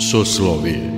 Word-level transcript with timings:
Soslovije 0.00 0.97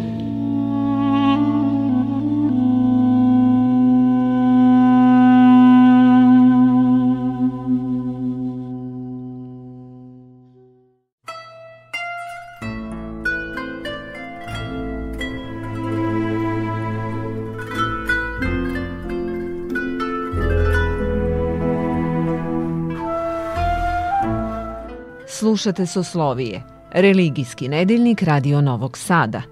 Slušate 25.60 25.87
Soslovije, 25.87 26.62
religijski 26.92 27.68
nedeljnik 27.68 28.23
Radio 28.23 28.60
Novog 28.60 28.98
Sada. 28.98 29.42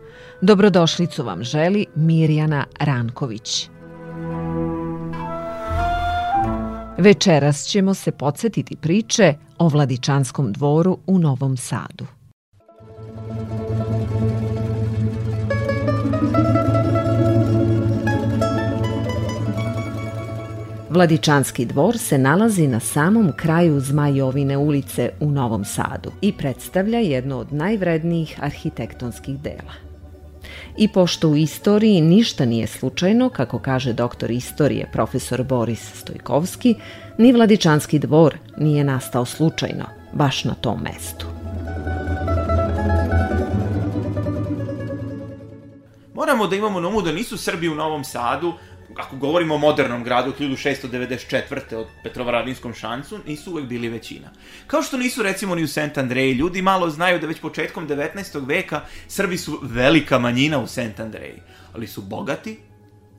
Dobrodošlicu 0.41 1.25
vam 1.25 1.43
želi 1.43 1.87
Mirjana 1.95 2.65
Ranković. 2.81 3.69
Večeras 6.99 7.65
ćemo 7.65 7.95
se 7.95 8.13
podsjetiti 8.13 8.77
priče 8.77 9.35
o 9.59 9.69
Vladičanskom 9.69 10.53
dvoru 10.53 10.99
u 11.07 11.19
Novom 11.19 11.57
Sadu. 11.57 12.18
Vladičanski 20.99 21.65
dvor 21.65 21.99
se 21.99 22.19
nalazi 22.19 22.67
na 22.67 22.81
samom 22.81 23.33
kraju 23.37 23.81
Zmajovine 23.81 24.57
ulice 24.57 25.11
u 25.21 25.31
Novom 25.31 25.65
Sadu 25.65 26.13
i 26.21 26.33
predstavlja 26.33 26.99
jedno 26.99 27.39
od 27.39 27.53
najvrednijih 27.53 28.39
arhitektonskih 28.41 29.39
dela. 29.39 29.73
I 30.77 30.89
pošto 30.89 31.29
u 31.29 31.37
istoriji 31.37 32.01
ništa 32.01 32.45
nije 32.45 32.67
slučajno, 32.67 33.29
kako 33.29 33.59
kaže 33.59 33.93
doktor 33.93 34.31
istorije 34.31 34.91
profesor 34.93 35.43
Boris 35.43 35.95
Stojkovski, 35.95 36.75
ni 37.19 37.33
Vladičanski 37.33 37.99
dvor 37.99 38.39
nije 38.57 38.85
nastao 38.85 39.25
slučajno, 39.25 39.85
baš 40.13 40.45
na 40.45 40.55
tom 40.55 40.81
mestu. 40.83 41.27
Moramo 46.15 46.47
da 46.47 46.57
imamo 46.57 46.81
na 46.81 46.89
umu 46.89 47.03
da 47.03 47.13
nisu 47.13 47.37
Srbi 47.37 47.69
u 47.69 47.75
Novom 47.75 48.05
Sadu 48.05 48.53
ako 48.97 49.17
govorimo 49.17 49.55
o 49.55 49.59
modernom 49.59 50.05
gradu 50.05 50.33
1694. 50.39 51.75
od 51.75 51.87
Petrovaradinskom 52.03 52.75
šancu, 52.75 53.19
nisu 53.27 53.51
uvek 53.51 53.67
bili 53.67 53.89
većina. 53.89 54.31
Kao 54.67 54.83
što 54.83 54.97
nisu 54.97 55.23
recimo 55.23 55.55
ni 55.55 55.63
u 55.63 55.69
St. 55.69 55.99
Andreji, 55.99 56.33
ljudi 56.33 56.63
malo 56.63 56.91
znaju 56.91 57.21
da 57.21 57.27
već 57.27 57.41
početkom 57.41 57.89
19. 57.89 58.47
veka 58.47 58.81
Srbi 59.09 59.39
su 59.39 59.59
velika 59.63 60.19
manjina 60.19 60.59
u 60.59 60.67
St. 60.67 61.01
Andreji, 61.01 61.43
ali 61.73 61.87
su 61.87 62.03
bogati, 62.03 62.59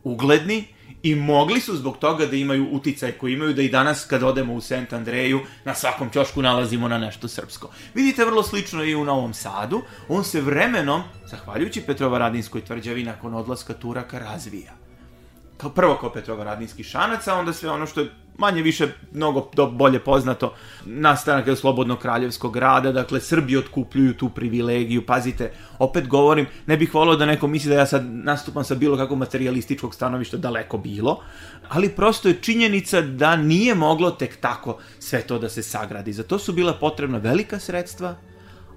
ugledni 0.04 0.66
i 1.04 1.16
mogli 1.16 1.60
su 1.60 1.76
zbog 1.76 1.98
toga 1.98 2.26
da 2.26 2.36
imaju 2.36 2.68
uticaj 2.72 3.12
koji 3.12 3.34
imaju 3.34 3.54
da 3.54 3.62
i 3.62 3.70
danas 3.70 4.06
kad 4.06 4.24
odemo 4.24 4.54
u 4.54 4.62
St. 4.62 4.94
Andreju 4.94 5.40
na 5.66 5.76
svakom 5.76 6.10
ćošku 6.10 6.42
nalazimo 6.42 6.88
na 6.88 6.98
nešto 6.98 7.28
srpsko. 7.28 7.70
Vidite 7.94 8.26
vrlo 8.26 8.44
slično 8.44 8.84
i 8.84 8.96
u 8.96 9.06
Novom 9.06 9.34
Sadu, 9.34 9.82
on 10.08 10.24
se 10.24 10.42
vremenom, 10.42 11.04
zahvaljujući 11.26 11.82
Petrovaradinskoj 11.82 12.66
tvrđavi 12.66 13.04
nakon 13.04 13.34
odlaska 13.34 13.74
Turaka, 13.74 14.20
razvija 14.20 14.79
kao 15.60 15.70
prvo 15.70 15.98
kao 16.02 16.12
Petrovaradinski 16.12 16.84
šanac, 16.84 17.28
a 17.28 17.36
onda 17.36 17.54
sve 17.54 17.70
ono 17.70 17.88
što 17.88 18.02
je 18.02 18.10
manje 18.38 18.62
više 18.62 18.88
mnogo 19.14 19.50
do, 19.54 19.68
bolje 19.68 20.00
poznato 20.00 20.54
nastanak 20.86 21.48
je 21.48 21.56
slobodnog 21.56 22.00
kraljevskog 22.00 22.56
rada, 22.56 22.92
dakle 22.92 23.20
Srbi 23.22 23.58
otkupljuju 23.58 24.14
tu 24.14 24.30
privilegiju, 24.30 25.06
pazite, 25.06 25.52
opet 25.80 26.08
govorim, 26.08 26.48
ne 26.66 26.78
bih 26.78 26.94
volio 26.94 27.16
da 27.16 27.26
neko 27.26 27.48
misli 27.48 27.70
da 27.70 27.76
ja 27.76 27.86
sad 27.86 28.06
nastupam 28.06 28.64
sa 28.64 28.76
bilo 28.76 28.98
kakvog 28.98 29.20
materialističkog 29.20 29.96
stanovišta, 29.96 30.38
daleko 30.38 30.78
bilo, 30.78 31.22
ali 31.70 31.90
prosto 31.90 32.28
je 32.28 32.40
činjenica 32.42 33.02
da 33.02 33.36
nije 33.36 33.76
moglo 33.76 34.12
tek 34.12 34.38
tako 34.42 34.78
sve 35.00 35.22
to 35.22 35.40
da 35.40 35.50
se 35.50 35.64
sagradi. 35.64 36.14
Za 36.14 36.24
to 36.24 36.40
su 36.40 36.54
bila 36.54 36.74
potrebna 36.74 37.18
velika 37.18 37.60
sredstva, 37.60 38.16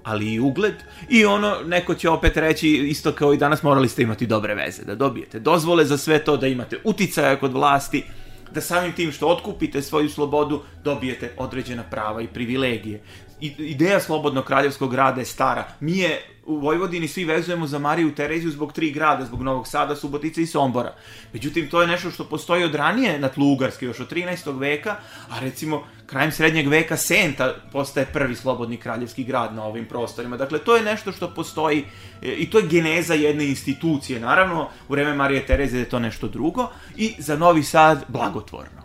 ali 0.03 0.33
i 0.33 0.39
ugled. 0.39 0.73
I 1.09 1.25
ono, 1.25 1.55
neko 1.65 1.95
će 1.95 2.09
opet 2.09 2.37
reći, 2.37 2.69
isto 2.69 3.11
kao 3.11 3.33
i 3.33 3.37
danas, 3.37 3.63
morali 3.63 3.89
ste 3.89 4.01
imati 4.01 4.27
dobre 4.27 4.55
veze, 4.55 4.83
da 4.83 4.95
dobijete 4.95 5.39
dozvole 5.39 5.85
za 5.85 5.97
sve 5.97 6.23
to, 6.23 6.37
da 6.37 6.47
imate 6.47 6.77
uticaja 6.83 7.39
kod 7.39 7.53
vlasti, 7.53 8.03
da 8.51 8.61
samim 8.61 8.93
tim 8.93 9.11
što 9.11 9.27
otkupite 9.27 9.81
svoju 9.81 10.09
slobodu, 10.09 10.61
dobijete 10.83 11.33
određena 11.37 11.83
prava 11.83 12.21
i 12.21 12.27
privilegije. 12.27 13.01
I, 13.41 13.47
ideja 13.57 13.99
slobodnog 13.99 14.45
kraljevskog 14.45 14.91
grada 14.91 15.21
je 15.21 15.25
stara. 15.25 15.67
Mi 15.79 15.97
je 15.97 16.21
u 16.45 16.57
Vojvodini 16.57 17.07
svi 17.07 17.25
vezujemo 17.25 17.67
za 17.67 17.79
Mariju 17.79 18.15
Tereziju 18.15 18.51
zbog 18.51 18.73
tri 18.73 18.91
grada, 18.91 19.25
zbog 19.25 19.41
Novog 19.41 19.67
Sada, 19.67 19.95
Subotice 19.95 20.41
i 20.41 20.47
Sombora. 20.47 20.95
Međutim, 21.33 21.69
to 21.69 21.81
je 21.81 21.87
nešto 21.87 22.11
što 22.11 22.23
postoji 22.23 22.63
od 22.63 22.75
ranije 22.75 23.19
na 23.19 23.29
tlu 23.29 23.53
Ugarske, 23.53 23.85
još 23.85 23.99
od 23.99 24.11
13. 24.11 24.59
veka, 24.59 24.95
a 25.29 25.39
recimo 25.39 25.83
krajem 26.05 26.31
srednjeg 26.31 26.67
veka 26.67 26.97
Senta 26.97 27.55
postaje 27.71 28.05
prvi 28.05 28.35
slobodni 28.35 28.77
kraljevski 28.77 29.23
grad 29.23 29.55
na 29.55 29.63
ovim 29.63 29.85
prostorima. 29.85 30.37
Dakle, 30.37 30.59
to 30.59 30.75
je 30.75 30.83
nešto 30.83 31.11
što 31.11 31.33
postoji 31.33 31.85
e, 32.21 32.33
i 32.33 32.49
to 32.49 32.59
je 32.59 32.67
geneza 32.67 33.13
jedne 33.13 33.47
institucije. 33.47 34.19
Naravno, 34.19 34.69
u 34.87 34.93
vreme 34.93 35.13
Marije 35.13 35.45
Tereze 35.45 35.77
je 35.77 35.89
to 35.89 35.99
nešto 35.99 36.27
drugo 36.27 36.69
i 36.95 37.15
za 37.17 37.37
Novi 37.37 37.63
Sad 37.63 38.05
blagotvorno. 38.07 38.83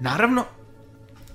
Naravno, 0.00 0.44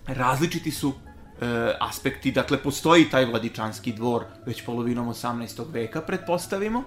različiti 0.08 0.72
su 0.72 0.94
e, 1.42 1.74
aspekti, 1.80 2.32
dakle 2.32 2.58
postoji 2.58 3.10
taj 3.10 3.26
vladičanski 3.26 3.94
dvor 3.94 4.24
već 4.46 4.66
polovinom 4.66 5.08
18. 5.08 5.64
veka, 5.72 6.02
pretpostavimo, 6.02 6.84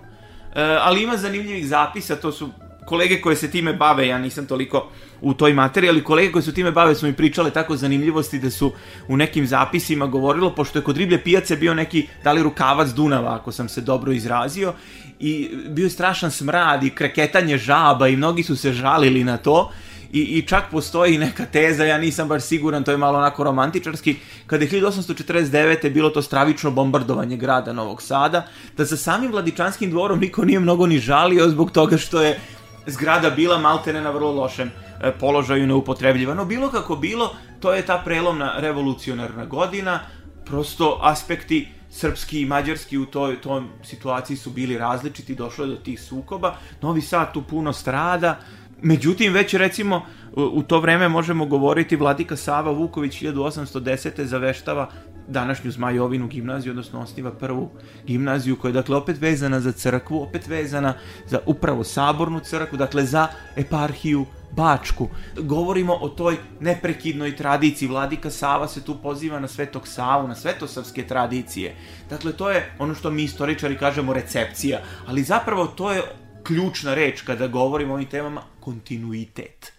e, 0.55 0.79
ali 0.81 1.03
ima 1.03 1.17
zanimljivih 1.17 1.69
zapisa, 1.69 2.17
to 2.17 2.33
su 2.33 2.51
kolege 2.89 3.21
koje 3.21 3.37
se 3.37 3.51
time 3.51 3.73
bave, 3.73 4.07
ja 4.07 4.19
nisam 4.19 4.47
toliko 4.47 4.89
u 5.21 5.35
toj 5.35 5.53
materiji, 5.53 5.91
ali 5.91 6.05
kolege 6.05 6.33
koje 6.33 6.43
su 6.43 6.55
time 6.55 6.71
bave 6.73 6.95
su 6.95 7.07
mi 7.07 7.13
pričale 7.13 7.51
tako 7.51 7.77
zanimljivosti 7.77 8.39
da 8.39 8.51
su 8.51 8.73
u 9.09 9.17
nekim 9.17 9.47
zapisima 9.47 10.07
govorilo, 10.07 10.55
pošto 10.55 10.79
je 10.79 10.85
kod 10.85 10.97
riblje 10.97 11.19
pijace 11.25 11.57
bio 11.57 11.75
neki, 11.75 12.07
da 12.25 12.33
li 12.33 12.43
rukavac 12.43 12.89
Dunava, 12.89 13.35
ako 13.35 13.53
sam 13.53 13.69
se 13.69 13.81
dobro 13.81 14.13
izrazio, 14.13 14.73
i 15.21 15.51
bio 15.69 15.85
je 15.85 15.91
strašan 15.91 16.31
smrad 16.31 16.85
i 16.85 16.91
kreketanje 16.91 17.59
žaba 17.59 18.09
i 18.09 18.17
mnogi 18.17 18.43
su 18.43 18.57
se 18.57 18.73
žalili 18.73 19.25
na 19.25 19.37
to, 19.37 19.71
i, 20.13 20.21
i 20.21 20.43
čak 20.43 20.65
postoji 20.71 21.19
neka 21.19 21.47
teza, 21.47 21.85
ja 21.85 21.99
nisam 21.99 22.29
baš 22.29 22.43
siguran, 22.43 22.85
to 22.85 22.91
je 22.91 22.97
malo 22.97 23.19
onako 23.19 23.45
romantičarski, 23.45 24.17
kada 24.47 24.65
je 24.65 24.71
1849. 24.71 25.93
bilo 25.93 26.11
to 26.11 26.23
stravično 26.23 26.71
bombardovanje 26.71 27.37
grada 27.37 27.73
Novog 27.73 28.03
Sada, 28.03 28.47
da 28.77 28.87
sa 28.87 28.97
samim 28.97 29.33
Vladičanskim 29.33 29.91
dvorom 29.91 30.21
niko 30.21 30.45
nije 30.45 30.61
mnogo 30.61 30.87
ni 30.87 30.99
žalio 30.99 31.49
zbog 31.49 31.71
toga 31.71 31.97
što 31.97 32.23
je 32.23 32.41
zgrada 32.87 33.31
bila 33.31 33.59
maltene 33.59 34.01
na 34.01 34.11
vrlo 34.11 34.33
lošem 34.33 34.71
e, 35.03 35.13
položaju 35.21 35.67
neupotrebljivano. 35.67 36.45
Bilo 36.45 36.71
kako 36.71 36.97
bilo, 36.97 37.37
to 37.61 37.75
je 37.75 37.87
ta 37.87 38.03
prelomna 38.05 38.55
revolucionarna 38.59 39.45
godina, 39.45 40.01
prosto 40.45 40.99
aspekti 41.03 41.69
srpski 41.91 42.41
i 42.41 42.47
mađarski 42.47 42.99
u 42.99 43.07
toj, 43.07 43.41
toj 43.41 43.63
situaciji 43.85 44.37
su 44.37 44.51
bili 44.51 44.79
različiti, 44.79 45.35
došlo 45.35 45.65
je 45.65 45.71
do 45.71 45.77
tih 45.77 46.01
sukoba. 46.01 46.57
Novi 46.83 47.01
Sad 47.01 47.33
tu 47.33 47.43
puno 47.43 47.73
strada, 47.73 48.39
Međutim, 48.83 49.33
već 49.33 49.55
recimo 49.55 50.03
u 50.37 50.63
to 50.63 50.81
vreme 50.81 51.09
možemo 51.09 51.47
govoriti 51.47 51.97
Vladika 51.97 52.37
Sava 52.37 52.71
Vuković 52.71 53.23
1810. 53.23 54.25
zaveštava 54.25 54.91
današnju 55.29 55.71
Zmajovinu 55.71 56.27
gimnaziju, 56.27 56.73
odnosno 56.73 57.01
osniva 57.01 57.31
prvu 57.31 57.71
gimnaziju 58.07 58.57
koja 58.57 58.69
je 58.69 58.73
dakle 58.73 58.97
opet 58.97 59.21
vezana 59.21 59.61
za 59.61 59.73
crkvu, 59.73 60.23
opet 60.23 60.47
vezana 60.47 60.95
za 61.27 61.39
upravo 61.47 61.85
sabornu 61.85 62.41
crkvu, 62.41 62.79
dakle 62.79 63.05
za 63.05 63.27
eparhiju 63.57 64.27
Bačku. 64.51 65.09
Govorimo 65.37 65.95
o 65.95 66.09
toj 66.09 66.37
neprekidnoj 66.61 67.37
tradiciji. 67.37 67.89
Vladika 67.89 68.31
Sava 68.31 68.69
se 68.69 68.85
tu 68.85 68.97
poziva 69.03 69.41
na 69.41 69.49
Svetog 69.49 69.89
Savu, 69.89 70.29
na 70.29 70.35
svetosavske 70.35 71.07
tradicije. 71.07 71.75
Dakle, 72.11 72.33
to 72.33 72.51
je 72.51 72.73
ono 72.79 72.95
što 72.95 73.11
mi 73.11 73.23
istoričari 73.23 73.79
kažemo 73.79 74.13
recepcija, 74.13 74.81
ali 75.07 75.23
zapravo 75.23 75.67
to 75.67 75.93
je 75.93 76.03
ključna 76.49 76.95
reč 76.95 77.21
kada 77.23 77.47
govorimo 77.47 77.93
o 77.93 77.97
ovim 77.97 78.09
temama, 78.09 78.43
kontinuitet. 78.61 79.73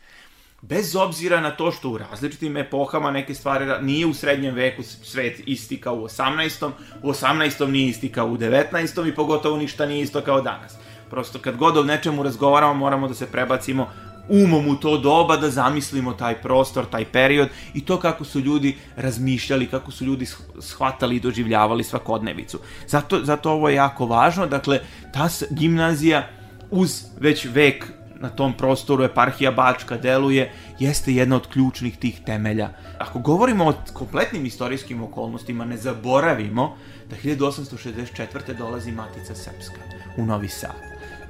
Bez 0.62 0.96
obzira 0.96 1.42
na 1.42 1.52
to 1.52 1.72
što 1.72 1.90
u 1.90 1.98
različitim 1.98 2.58
epohama 2.58 3.12
neke 3.12 3.34
stvari 3.34 3.66
nije 3.82 4.06
u 4.06 4.14
srednjem 4.14 4.56
veku 4.56 4.84
svet 4.84 5.42
isti 5.46 5.82
kao 5.82 5.96
u 5.96 6.04
18. 6.04 6.72
U 7.04 7.12
18. 7.12 7.68
nije 7.68 7.90
isti 7.90 8.12
kao 8.12 8.28
u 8.28 8.38
19. 8.38 9.08
i 9.08 9.16
pogotovo 9.16 9.58
ništa 9.58 9.86
nije 9.86 10.02
isto 10.02 10.22
kao 10.22 10.42
danas. 10.42 10.76
Prosto 11.10 11.40
kad 11.40 11.58
god 11.58 11.78
o 11.78 11.84
nečemu 11.84 12.24
razgovaramo 12.24 12.74
moramo 12.74 13.08
da 13.08 13.14
se 13.14 13.32
prebacimo 13.32 13.90
umom 14.30 14.68
u 14.68 14.76
to 14.76 14.98
doba 14.98 15.38
da 15.38 15.50
zamislimo 15.50 16.14
taj 16.14 16.42
prostor, 16.42 16.86
taj 16.86 17.06
period 17.06 17.50
i 17.74 17.86
to 17.86 17.98
kako 18.00 18.24
su 18.24 18.40
ljudi 18.40 18.78
razmišljali, 18.96 19.68
kako 19.68 19.92
su 19.92 20.06
ljudi 20.06 20.26
shvatali 20.60 21.16
i 21.16 21.20
doživljavali 21.20 21.84
svakodnevicu. 21.84 22.60
Zato, 22.88 23.24
zato 23.24 23.52
ovo 23.52 23.70
je 23.70 23.76
jako 23.76 24.06
važno, 24.06 24.48
dakle, 24.48 24.80
ta 25.14 25.30
gimnazija 25.50 26.39
uz 26.72 27.04
već 27.20 27.46
vek 27.46 27.86
na 28.20 28.30
tom 28.30 28.54
prostoru 28.54 29.04
eparhija 29.04 29.52
Bačka 29.52 29.98
deluje, 29.98 30.52
jeste 30.80 31.14
jedna 31.14 31.36
od 31.36 31.48
ključnih 31.48 31.98
tih 31.98 32.22
temelja. 32.26 32.70
Ako 32.98 33.20
govorimo 33.20 33.66
o 33.66 33.74
kompletnim 33.94 34.46
istorijskim 34.46 35.04
okolnostima, 35.04 35.66
ne 35.66 35.78
zaboravimo 35.78 36.78
da 37.10 37.16
1864. 37.16 38.58
dolazi 38.58 38.92
Matica 38.92 39.36
Srpska 39.36 39.82
u 40.18 40.26
Novi 40.26 40.48
Sad. 40.48 40.76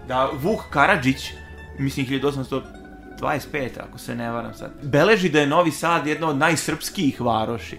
Da 0.07 0.29
Vuk 0.41 0.59
Karadžić, 0.69 1.31
mislim 1.79 2.05
1825. 2.05 3.69
ako 3.89 3.97
se 3.97 4.15
ne 4.15 4.31
varam 4.31 4.53
sad, 4.53 4.71
beleži 4.83 5.29
da 5.29 5.39
je 5.39 5.47
Novi 5.47 5.71
Sad 5.71 6.07
jedna 6.07 6.27
od 6.27 6.37
najsrpskijih 6.37 7.21
varoši 7.21 7.77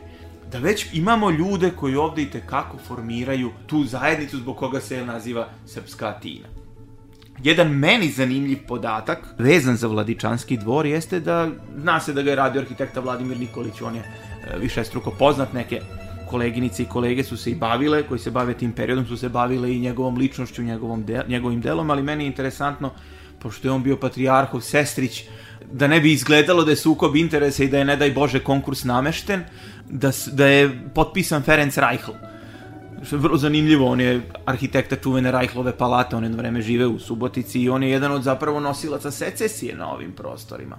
da 0.53 0.59
već 0.59 0.87
imamo 0.93 1.31
ljude 1.31 1.71
koji 1.71 1.97
ovde 1.97 2.23
i 2.23 2.31
tekako 2.31 2.79
formiraju 2.79 3.51
tu 3.67 3.85
zajednicu 3.85 4.39
zbog 4.39 4.57
koga 4.57 4.81
se 4.81 5.05
naziva 5.05 5.49
Srpska 5.67 6.09
Atina. 6.09 6.49
Jedan 7.45 7.69
meni 7.69 8.11
zanimljiv 8.11 8.59
podatak, 8.69 9.19
vezan 9.39 9.77
za 9.77 9.89
Vladičanski 9.89 10.57
dvor, 10.57 10.87
jeste 10.87 11.21
da 11.21 11.49
zna 11.77 12.01
se 12.01 12.13
da 12.13 12.23
ga 12.23 12.31
je 12.31 12.37
radio 12.37 12.61
arhitekta 12.61 13.01
Vladimir 13.01 13.39
Nikolić, 13.41 13.81
on 13.81 13.97
je 13.97 14.03
e, 14.03 14.59
više 14.59 14.85
struko 14.85 15.11
poznat, 15.11 15.53
neke 15.53 15.81
koleginice 16.31 16.83
i 16.83 16.87
kolege 16.87 17.25
su 17.25 17.37
se 17.37 17.51
i 17.51 17.55
bavile, 17.55 18.03
koji 18.03 18.21
se 18.21 18.31
bave 18.31 18.55
tim 18.55 18.73
periodom, 18.73 19.07
su 19.07 19.17
se 19.17 19.29
bavile 19.29 19.73
i 19.75 19.81
njegovom 19.81 20.17
ličnošću, 20.17 20.63
njegovom 20.63 21.05
de, 21.05 21.23
njegovim 21.29 21.61
delom, 21.61 21.91
ali 21.91 22.03
meni 22.03 22.25
je 22.25 22.29
interesantno, 22.29 22.93
pošto 23.39 23.69
je 23.69 23.73
on 23.73 23.83
bio 23.83 23.97
patrijarhov 23.97 24.61
sestrić, 24.61 25.25
da 25.73 25.87
ne 25.87 26.01
bi 26.01 26.13
izgledalo 26.13 26.65
da 26.65 26.71
je 26.71 26.77
sukob 26.77 27.17
interesa 27.17 27.65
i 27.65 27.69
da 27.69 27.79
je, 27.79 27.85
ne 27.85 27.97
daj 27.97 28.11
Bože, 28.11 28.41
konkurs 28.41 28.85
namešten, 28.85 29.45
da, 29.89 30.11
da 30.33 30.47
je 30.47 30.71
potpisan 30.95 31.43
Ferenc 31.43 31.79
Reichl. 31.79 32.13
Vrlo 33.11 33.37
zanimljivo, 33.37 33.87
on 33.87 34.01
je 34.01 34.21
arhitekta 34.45 34.97
čuvene 34.97 35.31
Reichlove 35.33 35.77
palate, 35.77 36.17
on 36.17 36.23
jedno 36.23 36.39
vreme 36.39 36.63
žive 36.63 36.87
u 36.87 36.99
Subotici 36.99 37.61
i 37.61 37.69
on 37.69 37.83
je 37.83 37.91
jedan 37.91 38.13
od 38.13 38.23
zapravo 38.23 38.61
nosilaca 38.61 39.11
secesije 39.11 39.77
na 39.77 39.93
ovim 39.93 40.13
prostorima. 40.13 40.77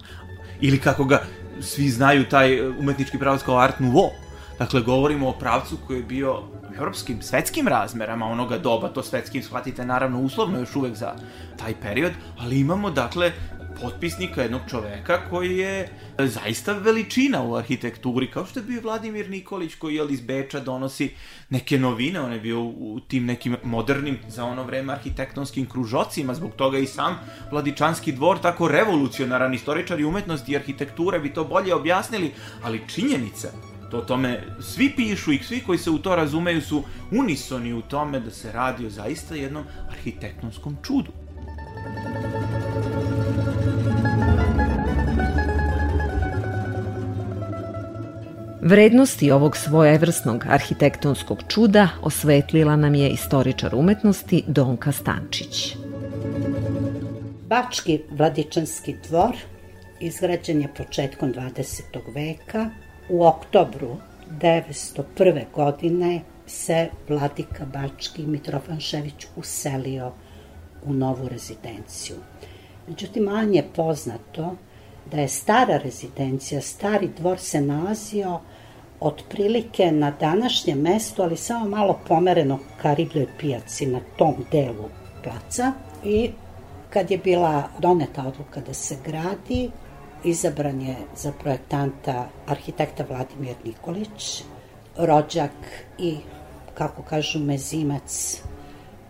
Ili 0.61 0.79
kako 0.79 1.05
ga 1.05 1.23
svi 1.61 1.89
znaju, 1.89 2.29
taj 2.29 2.69
umetnički 2.69 3.19
pravac 3.19 3.43
kao 3.43 3.57
Art 3.57 3.79
Nouveau. 3.79 4.09
Dakle, 4.59 4.81
govorimo 4.81 5.29
o 5.29 5.39
pravcu 5.39 5.77
koji 5.87 5.97
je 5.97 6.03
bio 6.03 6.39
evropskim, 6.77 7.21
svetskim 7.21 7.67
razmerama 7.67 8.25
onoga 8.25 8.57
doba, 8.57 8.89
to 8.89 9.03
svetskim 9.03 9.43
shvatite 9.43 9.85
naravno 9.85 10.19
uslovno 10.19 10.59
još 10.59 10.75
uvek 10.75 10.95
za 10.95 11.13
taj 11.57 11.73
period, 11.81 12.11
ali 12.39 12.59
imamo 12.59 12.91
dakle 12.91 13.31
potpisnika 13.81 14.41
jednog 14.41 14.61
čoveka 14.69 15.19
koji 15.29 15.57
je 15.57 15.89
zaista 16.17 16.73
veličina 16.73 17.43
u 17.43 17.55
arhitekturi, 17.55 18.31
kao 18.31 18.45
što 18.45 18.59
je 18.59 18.63
bio 18.63 18.81
Vladimir 18.81 19.29
Nikolić 19.29 19.75
koji 19.75 19.95
je 19.95 20.07
iz 20.09 20.21
Beča 20.21 20.59
donosi 20.59 21.09
neke 21.49 21.79
novine, 21.79 22.21
on 22.21 22.33
je 22.33 22.39
bio 22.39 22.61
u 22.61 22.99
tim 23.07 23.25
nekim 23.25 23.57
modernim 23.63 24.17
za 24.27 24.45
ono 24.45 24.63
vreme 24.63 24.93
arhitektonskim 24.93 25.69
kružocima, 25.69 26.33
zbog 26.33 26.51
toga 26.55 26.77
i 26.77 26.85
sam 26.85 27.19
Vladičanski 27.51 28.11
dvor 28.11 28.39
tako 28.39 28.67
revolucionaran 28.67 29.53
istoričari 29.53 30.03
umetnosti 30.03 30.51
i 30.51 30.55
arhitekture 30.55 31.19
bi 31.19 31.33
to 31.33 31.43
bolje 31.43 31.75
objasnili, 31.75 32.31
ali 32.63 32.81
činjenica 32.87 33.51
to 33.91 34.01
tome 34.01 34.43
svi 34.59 34.93
pišu 34.95 35.31
i 35.31 35.43
svi 35.43 35.59
koji 35.59 35.77
se 35.77 35.89
u 35.89 35.99
to 35.99 36.15
razumeju 36.15 36.61
su 36.61 36.83
unisoni 37.11 37.73
u 37.73 37.81
tome 37.81 38.19
da 38.19 38.31
se 38.31 38.51
radi 38.51 38.85
o 38.85 38.89
zaista 38.89 39.35
jednom 39.35 39.63
arhitektonskom 39.89 40.77
čudu. 40.83 41.11
Vrednosti 48.63 49.31
ovog 49.31 49.57
svojevrsnog 49.57 50.45
arhitektonskog 50.49 51.39
čuda 51.47 51.89
osvetlila 52.01 52.75
nam 52.75 52.95
je 52.95 53.09
istoričar 53.09 53.75
umetnosti 53.75 54.43
Donka 54.47 54.91
Stančić. 54.91 55.75
Bački 57.47 58.01
vladičanski 58.11 58.95
dvor 59.09 59.35
izgrađen 59.99 60.61
je 60.61 60.67
početkom 60.77 61.33
20. 61.33 61.81
veka. 62.15 62.69
U 63.09 63.25
oktobru 63.25 63.97
901. 64.41 65.43
godine 65.55 66.21
se 66.47 66.89
vladika 67.09 67.65
Bački 67.65 68.25
Mitrofan 68.25 68.79
Šević 68.79 69.25
uselio 69.35 70.11
u 70.85 70.93
novu 70.93 71.27
rezidenciju. 71.27 72.15
Međutim, 72.87 73.23
manje 73.23 73.63
poznato 73.75 74.55
da 75.11 75.17
je 75.17 75.27
stara 75.27 75.77
rezidencija, 75.77 76.61
stari 76.61 77.09
dvor 77.17 77.39
se 77.39 77.61
nalazio 77.61 78.39
otprilike 79.01 79.91
na 79.91 80.11
današnjem 80.11 80.79
mestu, 80.81 81.21
ali 81.21 81.37
samo 81.37 81.65
malo 81.65 81.99
pomereno 82.07 82.59
ka 82.81 82.93
ribljoj 82.93 83.27
pijaci 83.39 83.85
na 83.85 83.99
tom 84.17 84.35
delu 84.51 84.89
placa. 85.23 85.71
I 86.03 86.29
kad 86.89 87.11
je 87.11 87.17
bila 87.17 87.63
doneta 87.79 88.27
odluka 88.27 88.61
da 88.61 88.73
se 88.73 88.97
gradi, 89.05 89.69
izabran 90.23 90.81
je 90.81 90.95
za 91.15 91.31
projektanta 91.31 92.29
arhitekta 92.47 93.05
Vladimir 93.09 93.55
Nikolić, 93.65 94.43
rođak 94.97 95.51
i, 95.97 96.17
kako 96.73 97.01
kažu, 97.01 97.39
mezimac 97.39 98.41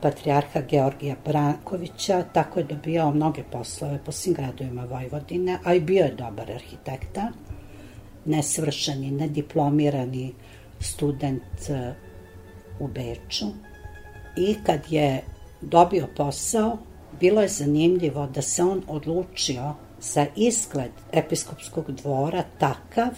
patrijarha 0.02 0.62
Georgija 0.62 1.16
Brankovića, 1.26 2.24
tako 2.34 2.60
je 2.60 2.66
dobijao 2.66 3.12
mnoge 3.12 3.44
poslove 3.52 4.00
po 4.06 4.12
svim 4.12 4.34
gradovima 4.34 4.86
Vojvodine, 4.86 5.60
a 5.64 5.74
i 5.74 5.80
bio 5.80 6.04
je 6.06 6.16
dobar 6.16 6.52
arhitekta 6.52 7.32
nesvršeni, 8.26 9.12
nediplomirani 9.12 10.34
student 10.80 11.70
e, 11.70 11.94
u 12.80 12.88
Beču 12.88 13.46
i 14.38 14.56
kad 14.64 14.80
je 14.90 15.24
dobio 15.62 16.08
posao, 16.18 16.78
bilo 17.20 17.42
je 17.42 17.48
zanimljivo 17.48 18.28
da 18.28 18.42
se 18.42 18.64
on 18.64 18.84
odlučio 18.88 19.74
za 20.02 20.26
izgled 20.36 20.92
episkopskog 21.12 21.92
dvora 21.92 22.44
takav 22.58 23.12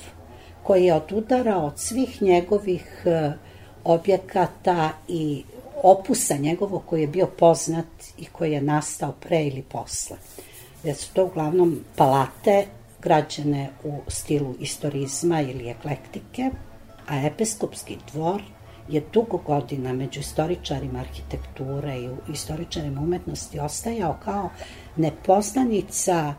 koji 0.64 0.86
je 0.86 0.94
odudarao 0.94 1.66
od 1.66 1.80
svih 1.80 2.22
njegovih 2.22 3.04
e, 3.06 3.32
objekata 3.84 4.90
i 5.08 5.44
opusa 5.84 6.36
njegovog 6.38 6.84
koji 6.86 7.02
je 7.02 7.08
bio 7.08 7.28
poznat 7.28 7.86
i 8.18 8.26
koji 8.26 8.52
je 8.52 8.62
nastao 8.62 9.12
pre 9.12 9.44
ili 9.44 9.62
posle. 9.62 10.18
Jer 10.84 10.96
su 10.96 11.14
to 11.14 11.26
uglavnom 11.26 11.80
palate 11.96 12.66
građene 13.04 13.70
u 13.84 14.02
stilu 14.08 14.56
istorizma 14.60 15.42
ili 15.42 15.70
eklektike, 15.70 16.50
a 17.08 17.26
episkopski 17.26 17.98
dvor 18.14 18.42
je 18.90 19.04
dugo 19.14 19.38
godina 19.38 19.94
među 19.94 20.20
istoričarima 20.20 21.00
arhitekture 21.00 21.98
i 21.98 22.10
istoričarima 22.34 23.02
umetnosti 23.02 23.60
ostajao 23.60 24.18
kao 24.24 24.50
nepoznanica 24.96 26.34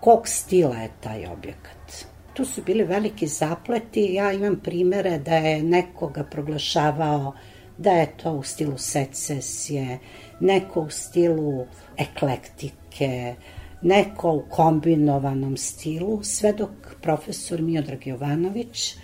kog 0.00 0.28
stila 0.28 0.76
je 0.76 0.90
taj 1.00 1.26
objekat. 1.26 2.06
Tu 2.34 2.44
su 2.44 2.62
bili 2.62 2.84
veliki 2.84 3.26
zapleti, 3.26 4.14
ja 4.14 4.32
imam 4.32 4.60
primere 4.64 5.18
da 5.18 5.34
je 5.34 5.62
nekoga 5.62 6.24
proglašavao 6.24 7.32
da 7.78 7.90
je 7.90 8.16
to 8.16 8.32
u 8.32 8.42
stilu 8.42 8.78
secesije, 8.78 9.98
neko 10.40 10.80
u 10.80 10.90
stilu 10.90 11.66
eklektike, 11.96 13.34
neko 13.82 14.32
u 14.32 14.44
kombinovanom 14.50 15.56
stilu, 15.56 16.22
sve 16.22 16.52
dok 16.52 16.70
profesor 17.02 17.62
Miodrag 17.62 18.06
Jovanović 18.06 18.94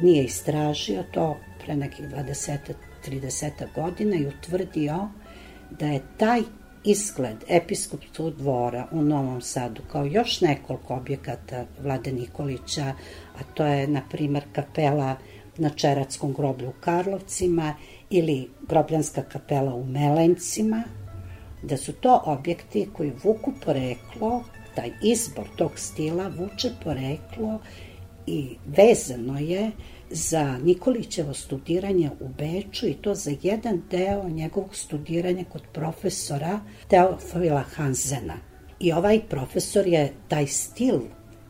nije 0.00 0.24
istražio 0.24 1.04
to 1.12 1.36
pre 1.64 1.76
nekih 1.76 2.06
20-30 3.06 3.50
godina 3.74 4.16
i 4.16 4.26
utvrdio 4.26 5.08
da 5.70 5.86
je 5.86 6.02
taj 6.16 6.42
izgled 6.84 7.36
episkopskog 7.48 8.34
dvora 8.36 8.88
u 8.92 9.02
Novom 9.02 9.40
Sadu, 9.40 9.82
kao 9.92 10.04
još 10.04 10.40
nekoliko 10.40 10.94
objekata 10.94 11.64
Vlade 11.82 12.12
Nikolića, 12.12 12.94
a 13.38 13.42
to 13.54 13.66
je, 13.66 13.86
na 13.86 14.02
primer, 14.10 14.42
kapela 14.52 15.16
na 15.56 15.68
Čeratskom 15.68 16.32
groblju 16.32 16.68
u 16.68 16.80
Karlovcima 16.80 17.74
ili 18.10 18.50
grobljanska 18.68 19.22
kapela 19.22 19.74
u 19.74 19.84
Melencima, 19.84 20.82
da 21.68 21.76
su 21.76 21.92
to 21.92 22.22
objekti 22.24 22.88
koji 22.92 23.12
vuku 23.24 23.52
poreklo, 23.64 24.44
taj 24.74 24.90
izbor 25.02 25.44
tog 25.56 25.78
stila 25.78 26.28
vuče 26.38 26.70
poreklo 26.84 27.60
i 28.26 28.56
vezano 28.66 29.38
je 29.38 29.70
za 30.10 30.58
Nikolićevo 30.58 31.34
studiranje 31.34 32.10
u 32.20 32.28
Beču 32.28 32.86
i 32.86 32.94
to 32.94 33.14
za 33.14 33.30
jedan 33.42 33.82
deo 33.90 34.28
njegovog 34.28 34.76
studiranja 34.76 35.44
kod 35.52 35.62
profesora 35.72 36.60
Teofila 36.88 37.62
Hansena. 37.62 38.34
I 38.80 38.92
ovaj 38.92 39.20
profesor 39.28 39.86
je 39.86 40.12
taj 40.28 40.46
stil, 40.46 41.00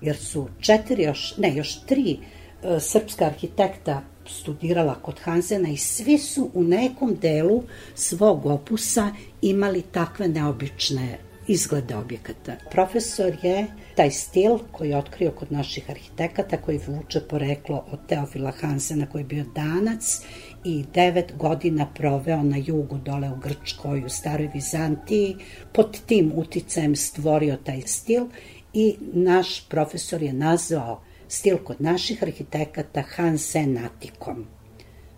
jer 0.00 0.16
su 0.16 0.48
četiri 0.60 1.02
još, 1.02 1.34
ne, 1.38 1.56
još 1.56 1.80
tri 1.86 2.18
e, 2.62 2.80
srpska 2.80 3.24
arhitekta 3.24 4.02
studirala 4.26 4.94
kod 4.94 5.20
Hanzena 5.20 5.68
i 5.68 5.76
svi 5.76 6.18
su 6.18 6.50
u 6.54 6.62
nekom 6.62 7.16
delu 7.22 7.62
svog 7.94 8.46
opusa 8.46 9.10
imali 9.42 9.82
takve 9.82 10.28
neobične 10.28 11.18
izgleda 11.46 11.98
objekata. 11.98 12.56
Profesor 12.70 13.36
je 13.42 13.66
taj 13.96 14.10
stil 14.10 14.58
koji 14.72 14.90
je 14.90 14.96
otkrio 14.96 15.30
kod 15.30 15.52
naših 15.52 15.90
arhitekata, 15.90 16.56
koji 16.56 16.80
vuče 16.86 17.20
poreklo 17.20 17.84
od 17.90 17.98
Teofila 18.08 18.52
Hansena 18.60 19.06
koji 19.06 19.22
je 19.22 19.26
bio 19.26 19.44
danac 19.54 20.20
i 20.64 20.84
devet 20.94 21.32
godina 21.36 21.86
proveo 21.94 22.42
na 22.42 22.56
jugu 22.56 22.98
dole 22.98 23.30
u 23.30 23.36
Grčkoj, 23.36 24.04
u 24.04 24.08
staroj 24.08 24.50
Vizantiji, 24.54 25.36
pod 25.72 25.98
tim 26.06 26.32
uticajem 26.34 26.96
stvorio 26.96 27.56
taj 27.64 27.80
stil 27.80 28.26
i 28.72 28.96
naš 29.12 29.68
profesor 29.68 30.22
je 30.22 30.32
nazvao 30.32 31.02
stil 31.34 31.58
kod 31.64 31.80
naših 31.80 32.22
arhitekata 32.22 33.02
Hansenatikom. 33.16 34.46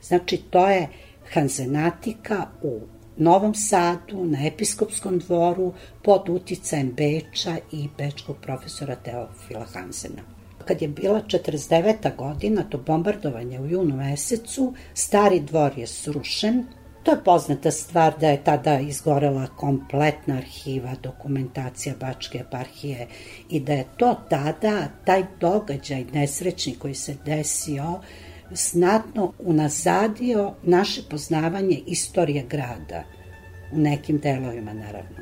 Znači, 0.02 0.36
to 0.50 0.68
je 0.68 0.88
Hansenatika 1.32 2.46
u 2.62 2.80
Novom 3.16 3.54
Sadu, 3.54 4.24
na 4.24 4.46
episkopskom 4.46 5.18
dvoru, 5.18 5.72
pod 6.02 6.28
uticajem 6.28 6.92
Beča 6.92 7.56
i 7.72 7.88
bečkog 7.98 8.36
profesora 8.42 8.96
Teofila 8.96 9.66
Hansena. 9.72 10.22
Kad 10.64 10.82
je 10.82 10.88
bila 10.88 11.22
49. 11.22 12.16
godina, 12.16 12.62
to 12.62 12.78
bombardovanje 12.78 13.60
u 13.60 13.66
junu 13.66 13.96
mesecu, 13.96 14.74
stari 14.94 15.40
dvor 15.40 15.78
je 15.78 15.86
srušen, 15.86 16.64
To 17.06 17.12
je 17.12 17.24
poznata 17.24 17.70
stvar 17.70 18.18
da 18.20 18.28
je 18.28 18.44
tada 18.44 18.80
izgorela 18.80 19.46
kompletna 19.46 20.36
arhiva, 20.36 20.94
dokumentacija 21.02 21.94
Bačke 22.00 22.38
eparhije 22.38 23.06
i 23.50 23.60
da 23.60 23.72
je 23.72 23.84
to 23.96 24.14
tada, 24.30 24.88
taj 25.04 25.24
događaj 25.40 26.04
nesrećni 26.12 26.74
koji 26.78 26.94
se 26.94 27.16
desio, 27.24 28.00
snatno 28.54 29.32
unazadio 29.38 30.54
naše 30.62 31.02
poznavanje 31.10 31.82
istorije 31.86 32.44
grada 32.50 33.04
u 33.72 33.78
nekim 33.78 34.18
delovima 34.18 34.72
naravno. 34.72 35.18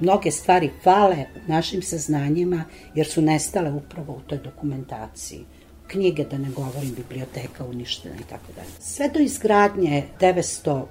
Mnoge 0.00 0.30
stvari 0.30 0.70
fale 0.84 1.24
našim 1.46 1.82
saznanjima 1.82 2.64
jer 2.94 3.06
su 3.06 3.22
nestale 3.22 3.70
upravo 3.70 4.12
u 4.12 4.20
toj 4.20 4.38
dokumentaciji. 4.38 5.44
Knjige, 5.88 6.24
da 6.24 6.38
ne 6.38 6.50
govorim, 6.50 6.94
biblioteka 6.94 7.64
uništena 7.64 8.14
i 8.14 8.24
tako 8.30 8.52
dalje. 8.56 8.68
Sve 8.80 9.08
do 9.08 9.20
izgradnje 9.20 10.04
901. 10.20 10.84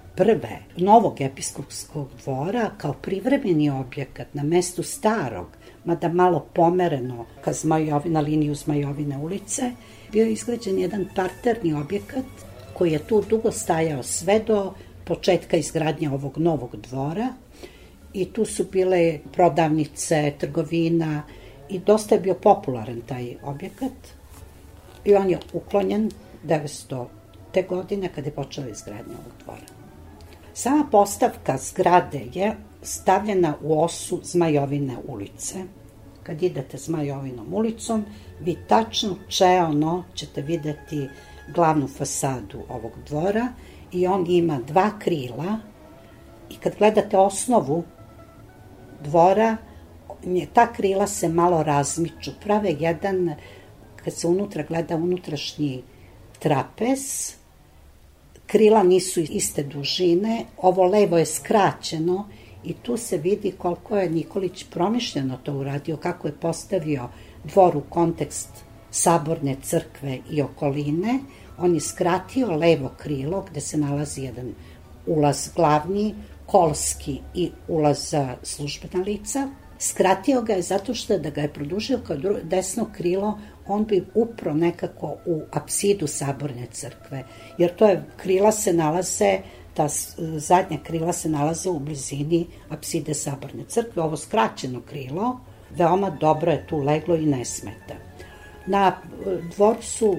novog 0.77 1.21
episkopskog 1.21 2.07
dvora 2.23 2.71
kao 2.77 2.93
privremeni 2.93 3.69
objekat 3.69 4.33
na 4.33 4.43
mestu 4.43 4.83
starog, 4.83 5.47
mada 5.85 6.09
malo 6.09 6.47
pomereno 6.53 7.25
ka 7.41 7.53
Zmajovi, 7.53 8.09
na 8.09 8.19
liniju 8.19 8.55
Zmajovine 8.55 9.17
ulice, 9.17 9.71
bio 10.11 10.25
je 10.25 10.33
izgrađen 10.33 10.79
jedan 10.79 11.05
parterni 11.15 11.73
objekat 11.73 12.25
koji 12.73 12.91
je 12.91 13.07
tu 13.07 13.23
dugo 13.29 13.51
stajao 13.51 14.03
sve 14.03 14.39
do 14.39 14.73
početka 15.05 15.57
izgradnje 15.57 16.09
ovog 16.09 16.37
novog 16.37 16.75
dvora 16.75 17.33
i 18.13 18.25
tu 18.25 18.45
su 18.45 18.65
bile 18.71 19.19
prodavnice, 19.33 20.33
trgovina 20.39 21.23
i 21.69 21.79
dosta 21.79 22.15
je 22.15 22.21
bio 22.21 22.33
popularan 22.33 23.01
taj 23.01 23.35
objekat 23.43 23.91
i 25.07 25.15
on 25.15 25.29
je 25.29 25.39
uklonjen 25.53 26.11
900 26.43 27.05
te 27.53 27.61
godine 27.61 28.09
kada 28.15 28.27
je 28.27 28.35
počela 28.35 28.67
izgradnja 28.69 29.13
ovog 29.13 29.33
dvora. 29.43 29.67
Sama 30.53 30.85
postavka 30.91 31.57
zgrade 31.57 32.21
je 32.33 32.55
stavljena 32.81 33.53
u 33.61 33.83
osu 33.83 34.19
Zmajovine 34.23 34.97
ulice. 35.07 35.63
Kad 36.23 36.43
idete 36.43 36.77
Zmajovinom 36.77 37.53
ulicom, 37.53 38.05
vi 38.39 38.57
tačno 38.67 39.15
čeono 39.27 40.03
ćete 40.15 40.41
videti 40.41 41.07
glavnu 41.55 41.87
fasadu 41.87 42.59
ovog 42.69 42.91
dvora 43.07 43.47
i 43.91 44.07
on 44.07 44.25
ima 44.29 44.59
dva 44.67 44.99
krila 44.99 45.59
i 46.49 46.55
kad 46.55 46.77
gledate 46.77 47.17
osnovu 47.17 47.83
dvora, 49.03 49.57
ta 50.53 50.73
krila 50.73 51.07
se 51.07 51.29
malo 51.29 51.63
razmiču, 51.63 52.31
prave 52.43 52.75
jedan, 52.79 53.35
kad 54.07 54.13
se 54.13 54.27
unutra 54.27 54.63
gleda 54.63 54.95
unutrašnji 54.95 55.83
trapez, 56.39 57.33
krila 58.45 58.83
nisu 58.83 59.19
iste 59.19 59.63
dužine, 59.63 60.45
ovo 60.57 60.85
levo 60.85 61.17
je 61.17 61.25
skraćeno 61.25 62.29
i 62.63 62.73
tu 62.73 62.97
se 62.97 63.17
vidi 63.17 63.51
koliko 63.57 63.97
je 63.97 64.09
Nikolić 64.09 64.63
promišljeno 64.71 65.37
to 65.43 65.53
uradio, 65.53 65.97
kako 65.97 66.27
je 66.27 66.39
postavio 66.39 67.09
dvor 67.43 67.77
u 67.77 67.81
kontekst 67.89 68.49
saborne 68.91 69.55
crkve 69.63 70.19
i 70.31 70.41
okoline, 70.41 71.19
on 71.57 71.73
je 71.73 71.79
skratio 71.79 72.55
levo 72.55 72.91
krilo 72.97 73.45
gde 73.51 73.61
se 73.61 73.77
nalazi 73.77 74.21
jedan 74.21 74.53
ulaz 75.05 75.49
glavni, 75.55 76.15
kolski 76.45 77.19
i 77.35 77.51
ulaz 77.67 78.09
za 78.09 78.35
službena 78.43 79.03
lica. 79.03 79.49
Skratio 79.79 80.41
ga 80.41 80.53
je 80.53 80.61
zato 80.61 80.93
što 80.93 81.17
da 81.17 81.29
ga 81.29 81.41
je 81.41 81.53
produžio 81.53 81.99
kao 82.07 82.17
desno 82.43 82.87
krilo, 82.93 83.39
on 83.67 83.86
bi 83.86 84.05
upro 84.13 84.53
nekako 84.53 85.15
u 85.25 85.41
apsidu 85.51 86.07
saborne 86.07 86.67
crkve, 86.71 87.24
jer 87.57 87.75
to 87.75 87.88
je, 87.88 88.03
krila 88.17 88.51
se 88.51 88.74
nalaze, 88.74 89.39
ta 89.74 89.88
zadnja 90.38 90.77
krila 90.83 91.13
se 91.13 91.29
nalaze 91.29 91.69
u 91.69 91.79
blizini 91.79 92.47
apside 92.69 93.13
saborne 93.13 93.63
crkve, 93.67 94.03
ovo 94.03 94.17
skraćeno 94.17 94.81
krilo, 94.81 95.39
veoma 95.69 96.09
dobro 96.09 96.51
je 96.51 96.67
tu 96.67 96.77
leglo 96.77 97.15
i 97.15 97.25
ne 97.25 97.45
smeta. 97.45 97.95
Na 98.67 98.97
dvorcu 99.55 100.15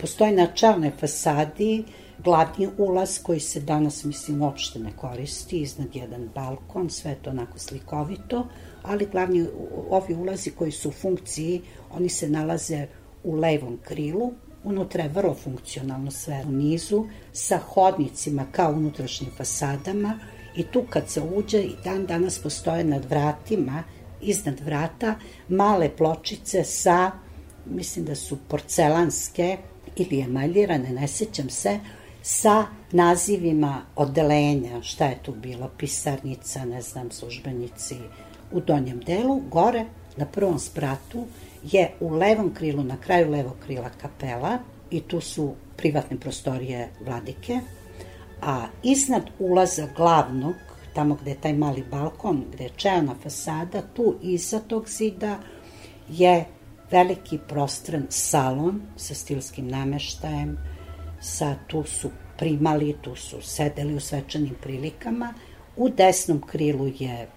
Postoji 0.00 0.32
na 0.32 0.46
čelnoj 0.46 0.90
fasadi 1.00 1.84
glavni 2.24 2.68
ulaz 2.78 3.18
koji 3.22 3.40
se 3.40 3.60
danas, 3.60 4.04
mislim, 4.04 4.42
uopšte 4.42 4.78
ne 4.78 4.92
koristi, 4.96 5.60
iznad 5.60 5.96
jedan 5.96 6.30
balkon, 6.34 6.90
sve 6.90 7.14
to 7.22 7.30
onako 7.30 7.58
slikovito, 7.58 8.46
ali 8.82 9.08
glavni 9.12 9.46
ovi 9.90 10.14
ulazi 10.14 10.50
koji 10.50 10.72
su 10.72 10.88
u 10.88 10.92
funkciji, 10.92 11.62
oni 11.96 12.08
se 12.08 12.28
nalaze 12.28 12.86
u 13.24 13.34
levom 13.34 13.78
krilu, 13.84 14.32
unutra 14.64 15.02
je 15.02 15.08
vrlo 15.08 15.34
funkcionalno 15.34 16.10
sve 16.10 16.44
u 16.48 16.52
nizu, 16.52 17.04
sa 17.32 17.58
hodnicima 17.58 18.46
kao 18.52 18.72
unutrašnjim 18.72 19.30
fasadama 19.36 20.18
i 20.56 20.62
tu 20.62 20.84
kad 20.90 21.08
se 21.08 21.22
uđe 21.22 21.62
i 21.62 21.74
dan 21.84 22.06
danas 22.06 22.38
postoje 22.38 22.84
nad 22.84 23.04
vratima, 23.04 23.82
iznad 24.20 24.60
vrata, 24.60 25.14
male 25.48 25.96
pločice 25.96 26.64
sa, 26.64 27.10
mislim 27.66 28.04
da 28.04 28.14
su 28.14 28.38
porcelanske, 28.48 29.58
ili 29.96 30.20
emaljirane, 30.20 30.90
ne 30.90 31.08
sećam 31.08 31.50
se, 31.50 31.80
sa 32.22 32.66
nazivima 32.92 33.82
odelenja, 33.96 34.82
šta 34.82 35.04
je 35.04 35.18
tu 35.22 35.32
bilo, 35.32 35.70
pisarnica, 35.78 36.64
ne 36.64 36.82
znam, 36.82 37.10
službenici 37.10 37.96
u 38.52 38.60
donjem 38.60 39.00
delu, 39.00 39.40
gore 39.50 39.84
na 40.16 40.26
prvom 40.26 40.58
spratu 40.58 41.26
je 41.72 41.90
u 42.00 42.10
levom 42.10 42.54
krilu, 42.54 42.84
na 42.84 42.96
kraju 42.96 43.30
levog 43.30 43.56
krila 43.66 43.90
kapela 44.02 44.58
i 44.90 45.00
tu 45.00 45.20
su 45.20 45.54
privatne 45.76 46.20
prostorije 46.20 46.88
vladike, 47.04 47.60
a 48.42 48.66
iznad 48.82 49.22
ulaza 49.38 49.88
glavnog, 49.96 50.54
tamo 50.94 51.14
gde 51.14 51.30
je 51.30 51.40
taj 51.40 51.52
mali 51.52 51.84
balkon, 51.90 52.44
gde 52.52 52.64
je 52.64 52.70
čeana 52.76 53.14
fasada, 53.22 53.82
tu 53.94 54.14
iza 54.22 54.60
tog 54.60 54.88
zida 54.88 55.38
je 56.08 56.44
veliki 56.90 57.38
prostran 57.48 58.06
salon 58.08 58.82
sa 58.96 59.14
stilskim 59.14 59.68
nameštajem, 59.68 60.58
sa 61.20 61.54
tu 61.66 61.84
su 61.84 62.10
primali, 62.38 62.96
tu 63.02 63.16
su 63.16 63.42
sedeli 63.42 63.94
u 63.94 64.00
svečanim 64.00 64.54
prilikama. 64.62 65.34
U 65.76 65.88
desnom 65.88 66.40
krilu 66.40 66.90
je 66.98 67.28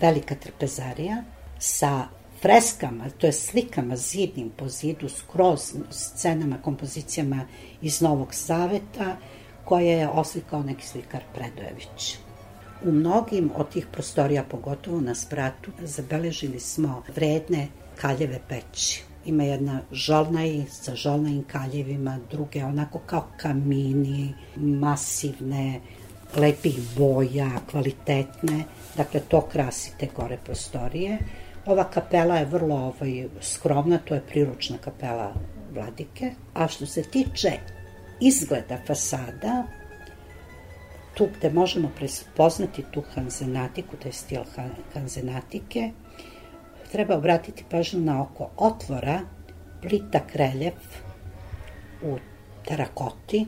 velika 0.00 0.34
trpezarija 0.34 1.22
sa 1.58 2.08
freskama, 2.42 3.10
to 3.18 3.26
je 3.26 3.32
slikama 3.32 3.96
zidnim 3.96 4.50
po 4.56 4.68
zidu, 4.68 5.08
skroz 5.08 5.74
scenama, 5.90 6.58
kompozicijama 6.62 7.40
iz 7.82 8.00
Novog 8.00 8.34
Zaveta, 8.34 9.16
koje 9.64 9.86
je 9.86 10.08
oslikao 10.08 10.62
neki 10.62 10.86
slikar 10.86 11.20
Predojević. 11.34 12.18
U 12.84 12.92
mnogim 12.92 13.50
od 13.56 13.68
tih 13.70 13.86
prostorija, 13.92 14.44
pogotovo 14.44 15.00
na 15.00 15.14
spratu, 15.14 15.70
zabeležili 15.82 16.60
smo 16.60 17.02
vredne 17.16 17.68
kaljeve 17.96 18.40
peći. 18.48 19.02
Ima 19.24 19.42
jedna 19.44 19.80
žolna 19.92 20.46
i 20.46 20.64
sa 20.70 20.94
žolnajim 20.94 21.44
kaljevima, 21.44 22.18
druge 22.30 22.64
onako 22.64 22.98
kao 22.98 23.28
kamini, 23.36 24.34
masivne, 24.56 25.80
lepih 26.36 26.80
boja, 26.96 27.50
kvalitetne. 27.70 28.64
Dakle, 28.96 29.20
to 29.20 29.40
krasi 29.40 29.92
te 29.98 30.08
gore 30.16 30.38
prostorije. 30.44 31.18
Ova 31.66 31.84
kapela 31.84 32.36
je 32.36 32.44
vrlo 32.44 32.76
ovaj, 32.76 33.28
skromna, 33.40 33.98
to 33.98 34.14
je 34.14 34.26
priručna 34.28 34.78
kapela 34.78 35.34
vladike. 35.74 36.32
A 36.54 36.68
što 36.68 36.86
se 36.86 37.02
tiče 37.02 37.50
izgleda 38.20 38.78
fasada, 38.86 39.62
tu 41.14 41.28
gde 41.38 41.50
možemo 41.50 41.90
prepoznati 41.96 42.84
tu 42.90 43.02
hanzenatiku, 43.14 43.96
taj 43.96 44.12
stil 44.12 44.42
hanzenatike, 44.94 45.90
treba 46.92 47.16
obratiti 47.16 47.64
pažnju 47.70 48.00
na 48.00 48.22
oko 48.22 48.50
otvora 48.56 49.20
plitak 49.82 50.34
reljef 50.34 50.74
u 52.02 52.18
terakoti, 52.66 53.46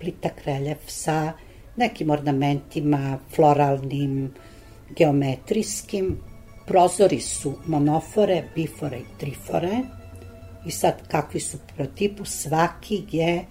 plitak 0.00 0.42
reljef 0.44 0.78
sa 0.86 1.32
nekim 1.76 2.10
ornamentima, 2.10 3.18
floralnim, 3.34 4.34
geometrijskim, 4.96 6.18
prozori 6.66 7.20
su 7.20 7.54
monofore, 7.66 8.44
bifore 8.54 8.98
i 8.98 9.18
trifore. 9.18 9.80
I 10.66 10.70
sad 10.70 11.08
kakvi 11.08 11.40
su 11.40 11.58
po 11.76 11.86
tipu, 11.86 12.24
svaki 12.24 13.04
je 13.10 13.44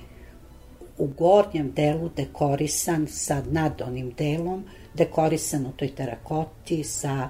u 0.97 1.07
gornjem 1.07 1.71
delu 1.71 2.09
dekorisan 2.09 3.07
sa 3.07 3.43
nad 3.51 3.81
onim 3.81 4.13
delom, 4.17 4.63
dekorisan 4.93 5.65
u 5.65 5.71
toj 5.71 5.95
terakoti 5.95 6.83
sa 6.83 7.29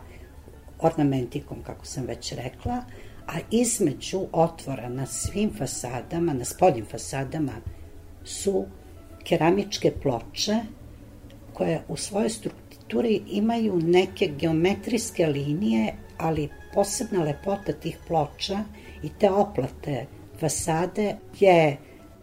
ornamentikom, 0.80 1.64
kako 1.64 1.86
sam 1.86 2.06
već 2.06 2.34
rekla, 2.34 2.84
a 3.28 3.34
između 3.52 4.22
otvora 4.32 4.90
na 4.90 5.06
svim 5.06 5.54
fasadama, 5.58 6.34
na 6.34 6.46
spoljnim 6.46 6.86
fasadama, 6.86 7.54
su 8.24 8.66
keramičke 9.24 9.92
ploče 10.02 10.60
koje 11.54 11.82
u 11.88 11.98
svojoj 11.98 12.30
strukturi 12.30 12.65
imaju 13.28 13.80
neke 13.84 14.28
geometrijske 14.28 15.28
linije, 15.28 15.94
ali 16.18 16.50
posebna 16.74 17.24
lepota 17.24 17.74
tih 17.74 17.98
ploča 18.08 18.64
i 19.04 19.10
te 19.10 19.30
oplate 19.30 20.06
fasade 20.40 21.16
je 21.40 21.78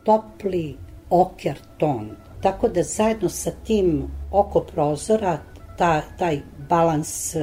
topli 0.05 0.77
oker 1.11 1.59
ton. 1.79 2.11
Tako 2.43 2.69
da 2.69 2.83
zajedno 2.83 3.29
sa 3.29 3.51
tim 3.51 4.11
oko 4.31 4.61
prozora, 4.61 5.39
ta, 5.79 6.03
taj 6.19 6.41
balans 6.69 7.37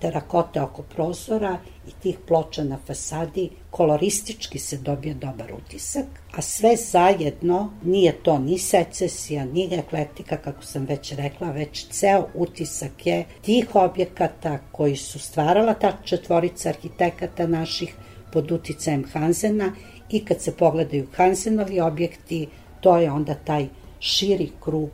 terakote 0.00 0.60
oko 0.60 0.82
prozora 0.82 1.58
i 1.88 1.90
tih 2.02 2.18
ploča 2.26 2.64
na 2.64 2.78
fasadi, 2.86 3.50
koloristički 3.74 4.58
se 4.58 4.76
dobije 4.76 5.14
dobar 5.14 5.52
utisak, 5.52 6.04
a 6.32 6.42
sve 6.42 6.76
zajedno 6.76 7.72
nije 7.84 8.12
to 8.22 8.38
ni 8.38 8.58
secesija, 8.58 9.44
ni 9.44 9.68
eklektika, 9.74 10.36
kako 10.36 10.62
sam 10.62 10.84
već 10.84 11.12
rekla, 11.12 11.50
već 11.50 11.86
ceo 11.88 12.28
utisak 12.34 13.06
je 13.06 13.24
tih 13.42 13.74
objekata 13.74 14.58
koji 14.72 14.96
su 14.96 15.18
stvarala 15.18 15.74
ta 15.74 15.92
četvorica 16.04 16.68
arhitekata 16.68 17.46
naših 17.46 17.94
pod 18.32 18.52
uticajem 18.52 19.04
Hanzena 19.12 19.72
i 20.10 20.24
kad 20.24 20.40
se 20.40 20.56
pogledaju 20.56 21.06
Hanzenovi 21.16 21.80
objekti, 21.80 22.46
to 22.80 22.96
je 22.96 23.10
onda 23.10 23.34
taj 23.34 23.68
širi 24.00 24.50
krug 24.60 24.90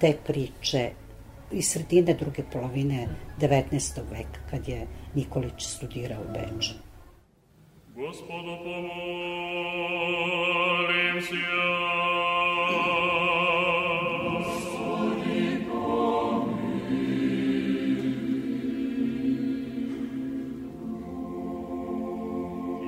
te 0.00 0.14
priče 0.26 0.90
iz 1.52 1.68
sredine 1.68 2.14
druge 2.14 2.42
polovine 2.52 3.08
19. 3.40 4.00
veka, 4.10 4.40
kad 4.50 4.68
je 4.68 4.86
Nikolić 5.14 5.66
studirao 5.66 6.20
u 6.20 6.32
Beču. 6.32 6.85
Господу 7.96 8.58
помолимся. 8.58 9.86
Господи, 14.36 15.64
помилуй. 15.66 16.46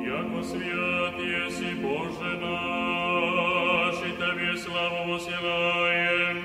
Яко 0.04 0.40
свят 0.42 1.16
еси, 1.18 1.70
Боже 1.82 2.32
наш, 2.42 3.96
и 4.04 4.12
Тебе 4.12 4.52
славу 4.58 5.00
воссилаем, 5.10 6.38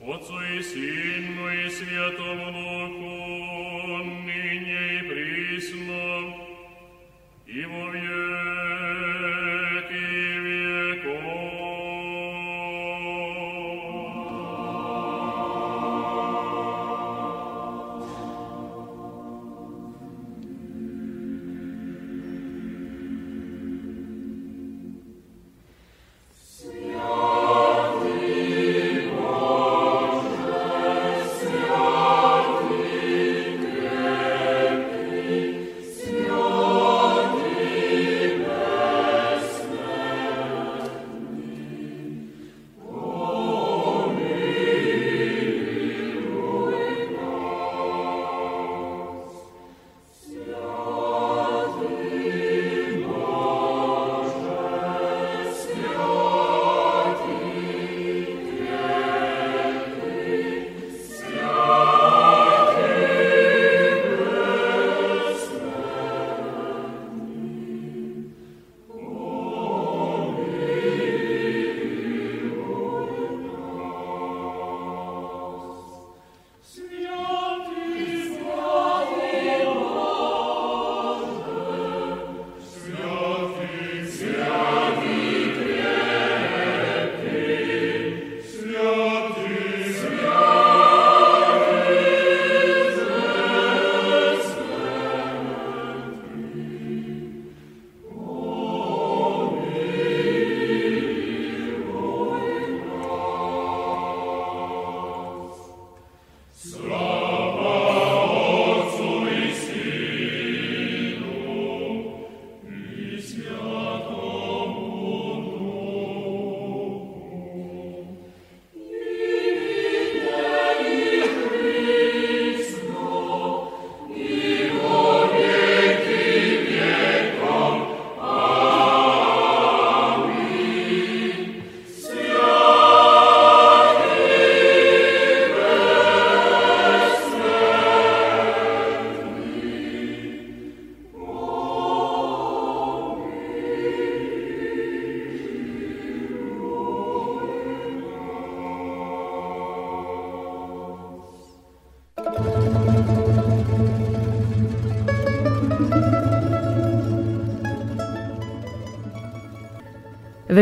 Отцу 0.00 0.36
и 0.40 0.60
Сыну 0.62 1.44
и 1.48 1.68
Святому 1.70 2.46
Духу, 2.50 2.65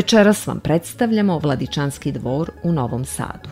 Večeras 0.05 0.47
vam 0.47 0.61
predstavljamo 0.61 1.39
Vladičanski 1.39 2.13
dvor 2.13 2.51
u 2.63 2.73
Novom 2.73 3.05
Sadu. 3.05 3.49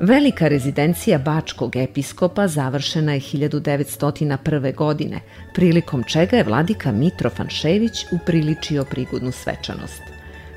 Velika 0.00 0.48
rezidencija 0.48 1.18
Bačkog 1.18 1.76
episkopa 1.76 2.48
završena 2.48 3.14
je 3.14 3.20
1901. 3.20 4.74
godine, 4.74 5.20
prilikom 5.54 6.04
čega 6.04 6.36
je 6.36 6.44
vladika 6.44 6.92
Mitro 6.92 7.30
Fanšević 7.30 8.04
upriličio 8.12 8.84
prigodnu 8.84 9.32
svečanost. 9.32 10.15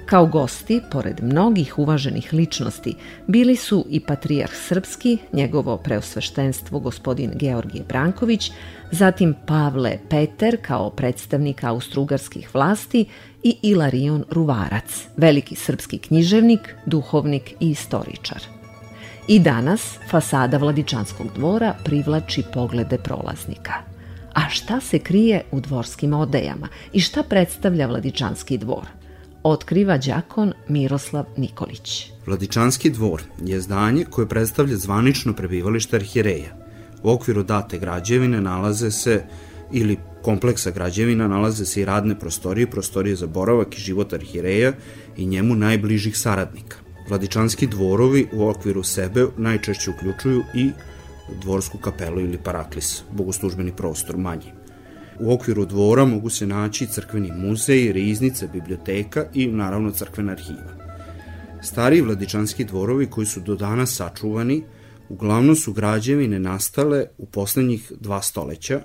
Kao 0.09 0.25
gosti, 0.25 0.81
pored 0.91 1.23
mnogih 1.23 1.79
uvaženih 1.79 2.33
ličnosti, 2.33 2.95
bili 3.27 3.55
su 3.55 3.85
i 3.89 3.99
patrijarh 3.99 4.53
srpski, 4.55 5.17
njegovo 5.33 5.77
preosveštenstvo 5.77 6.79
gospodin 6.79 7.31
Georgije 7.35 7.83
Branković, 7.87 8.51
zatim 8.91 9.35
Pavle 9.45 9.97
Peter 10.09 10.57
kao 10.61 10.89
predstavnik 10.89 11.63
austrugarskih 11.63 12.55
vlasti 12.55 13.05
i 13.43 13.57
Ilarion 13.61 14.25
Ruvarac, 14.29 15.07
veliki 15.17 15.55
srpski 15.55 15.97
književnik, 15.97 16.75
duhovnik 16.85 17.51
i 17.59 17.69
istoričar. 17.69 18.41
I 19.27 19.39
danas 19.39 19.97
fasada 20.09 20.57
Vladičanskog 20.57 21.27
dvora 21.35 21.75
privlači 21.83 22.43
poglede 22.53 22.97
prolaznika. 22.97 23.73
A 24.33 24.49
šta 24.49 24.79
se 24.79 24.99
krije 24.99 25.43
u 25.51 25.59
dvorskim 25.59 26.13
odejama 26.13 26.67
i 26.93 26.99
šta 26.99 27.23
predstavlja 27.23 27.87
Vladičanski 27.87 28.57
dvor? 28.57 28.98
Otkriva 29.43 29.97
đakon 29.97 30.53
Miroslav 30.67 31.25
Nikolić. 31.37 32.11
Vladičanski 32.25 32.89
dvor 32.89 33.23
je 33.45 33.61
zdanje 33.61 34.05
koje 34.09 34.27
predstavlja 34.27 34.77
zvanično 34.77 35.33
prebivalište 35.33 35.95
arhireja. 35.95 36.55
U 37.03 37.11
okviru 37.11 37.43
date 37.43 37.79
građevine 37.79 38.41
nalaze 38.41 38.91
se 38.91 39.23
ili 39.71 39.97
kompleksa 40.21 40.71
građevina 40.71 41.27
nalaze 41.27 41.65
se 41.65 41.81
i 41.81 41.85
radne 41.85 42.19
prostorije, 42.19 42.67
prostorije 42.67 43.15
za 43.15 43.27
boravak 43.27 43.77
i 43.77 43.81
život 43.81 44.13
arhireja 44.13 44.73
i 45.17 45.25
njemu 45.25 45.55
najbližih 45.55 46.17
saradnika. 46.17 46.77
Vladičanski 47.09 47.67
dvorovi 47.67 48.27
u 48.33 48.47
okviru 48.47 48.83
sebe 48.83 49.25
najčešće 49.37 49.91
uključuju 49.91 50.43
i 50.55 50.69
dvorsku 51.41 51.77
kapelu 51.77 52.19
ili 52.19 52.37
paraklis, 52.37 53.03
bogoslužbeni 53.11 53.71
prostor 53.71 54.17
manji. 54.17 54.58
U 55.19 55.33
okviru 55.33 55.65
dvora 55.65 56.05
mogu 56.05 56.29
se 56.29 56.47
naći 56.47 56.87
crkveni 56.87 57.31
muzej, 57.31 57.91
riznica, 57.91 58.47
biblioteka 58.47 59.25
i 59.33 59.47
naravno 59.47 59.91
crkvena 59.91 60.31
arhiva. 60.31 60.79
Stari 61.61 62.01
vladičanski 62.01 62.65
dvorovi 62.65 63.05
koji 63.05 63.27
su 63.27 63.39
do 63.39 63.55
danas 63.55 63.95
sačuvani, 63.95 64.63
uglavnom 65.09 65.55
su 65.55 65.73
građevine 65.73 66.39
nastale 66.39 67.05
u 67.17 67.25
poslednjih 67.25 67.91
dva 67.99 68.21
stoleća 68.21 68.81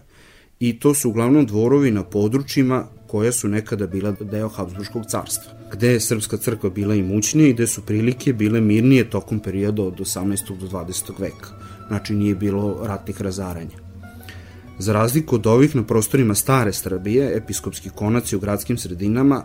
i 0.61 0.79
to 0.79 0.94
su 0.94 1.11
uglavnom 1.11 1.47
dvorovi 1.47 1.90
na 1.90 2.05
područjima 2.05 2.87
koja 3.07 3.33
su 3.33 3.49
nekada 3.49 3.87
bila 3.87 4.14
deo 4.20 4.49
Habsburgskog 4.49 5.05
carstva, 5.07 5.53
gde 5.73 5.92
je 5.92 6.01
Srpska 6.01 6.37
crkva 6.37 6.70
bila 6.70 6.94
imućnija 6.94 7.49
i 7.49 7.53
gde 7.53 7.66
su 7.66 7.87
prilike 7.87 8.33
bile 8.33 8.61
mirnije 8.61 9.11
tokom 9.11 9.40
perioda 9.40 9.83
od 9.83 10.01
18. 10.01 10.59
do 10.59 10.66
20. 10.66 11.20
veka. 11.20 11.49
Znači 11.88 12.14
nije 12.14 12.35
bilo 12.35 12.81
ratnih 12.87 13.20
razaranja. 13.20 13.84
Za 14.79 14.93
razliku 14.93 15.35
od 15.35 15.47
ovih 15.47 15.77
na 15.77 15.83
prostorima 15.83 16.35
stare 16.35 16.73
Srbije, 16.73 17.37
episkopski 17.37 17.91
konaci 17.91 18.37
u 18.37 18.41
gradskim 18.41 18.79
sredinama 18.79 19.45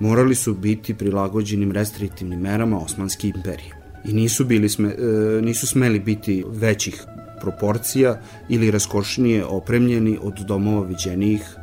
morali 0.00 0.34
su 0.34 0.54
biti 0.54 0.94
prilagođenim 0.94 1.72
restriktivnim 1.72 2.40
merama 2.40 2.78
Osmanske 2.78 3.28
imperije 3.28 3.78
i 4.04 4.12
nisu, 4.12 4.44
bili 4.44 4.68
sme, 4.68 4.88
e, 4.88 5.42
nisu 5.42 5.66
smeli 5.66 6.00
biti 6.00 6.44
većih 6.48 7.04
proporcija 7.40 8.20
ili 8.48 8.70
raskošnije 8.70 9.44
opremljeni 9.44 10.18
od 10.22 10.34
domova 10.46 10.86
viđenijih 10.86 11.56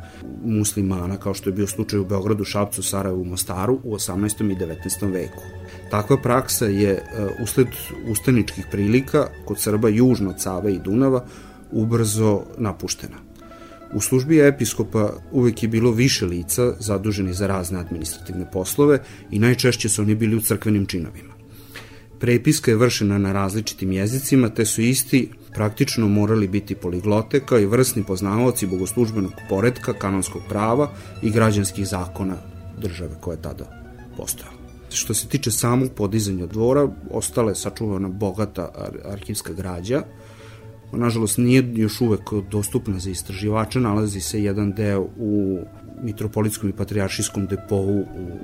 muslimana, 0.44 1.16
kao 1.16 1.34
što 1.34 1.50
je 1.50 1.54
bio 1.54 1.66
slučaj 1.66 1.98
u 1.98 2.04
Beogradu, 2.04 2.44
Šapcu, 2.44 2.82
Sarajevu, 2.82 3.24
Mostaru 3.24 3.80
u 3.84 3.94
18. 3.94 4.52
i 4.52 4.56
19. 4.56 5.12
veku. 5.12 5.42
Takva 5.90 6.16
praksa 6.16 6.66
je 6.66 6.90
e, 6.90 7.02
usled 7.42 7.68
ustaničkih 8.10 8.66
prilika 8.70 9.26
kod 9.44 9.60
Srba 9.60 9.88
južno 9.88 10.30
od 10.30 10.40
Save 10.40 10.72
i 10.72 10.78
Dunava 10.78 11.26
ubrzo 11.70 12.42
napuštena. 12.58 13.16
U 13.92 14.00
službi 14.00 14.40
episkopa 14.40 15.12
uvek 15.32 15.62
je 15.62 15.68
bilo 15.68 15.90
više 15.90 16.26
lica 16.26 16.72
zaduženi 16.80 17.34
za 17.34 17.46
razne 17.46 17.78
administrativne 17.78 18.50
poslove 18.52 19.02
i 19.30 19.38
najčešće 19.38 19.88
su 19.88 20.02
oni 20.02 20.14
bili 20.14 20.36
u 20.36 20.40
crkvenim 20.40 20.86
činovima. 20.86 21.34
Prepiska 22.20 22.70
je 22.70 22.76
vršena 22.76 23.18
na 23.18 23.32
različitim 23.32 23.92
jezicima, 23.92 24.48
te 24.48 24.64
su 24.64 24.82
isti 24.82 25.30
praktično 25.54 26.08
morali 26.08 26.48
biti 26.48 26.74
poligloteka 26.74 27.58
i 27.58 27.66
vrsni 27.66 28.04
poznavaoci 28.04 28.66
bogoslužbenog 28.66 29.32
poredka, 29.48 29.92
kanonskog 29.92 30.42
prava 30.48 30.90
i 31.22 31.30
građanskih 31.30 31.88
zakona 31.88 32.36
države 32.78 33.16
koja 33.20 33.34
je 33.34 33.42
tada 33.42 33.64
postojala. 34.16 34.56
Što 34.90 35.14
se 35.14 35.28
tiče 35.28 35.50
samog 35.50 35.92
podizanja 35.92 36.46
dvora, 36.46 36.88
ostale 37.10 37.54
sačuvana 37.54 38.08
bogata 38.08 38.70
ar 38.74 39.12
arhivska 39.12 39.52
građa, 39.52 40.02
nažalost 40.92 41.38
nije 41.38 41.72
još 41.74 42.00
uvek 42.00 42.32
dostupna 42.50 42.98
za 42.98 43.10
istraživača, 43.10 43.80
nalazi 43.80 44.20
se 44.20 44.42
jedan 44.42 44.72
deo 44.72 45.08
u 45.18 45.58
Mitropolitskom 46.02 46.70
i 46.70 46.72
Patriaršijskom 46.72 47.46
depovu 47.46 48.00
u 48.00 48.38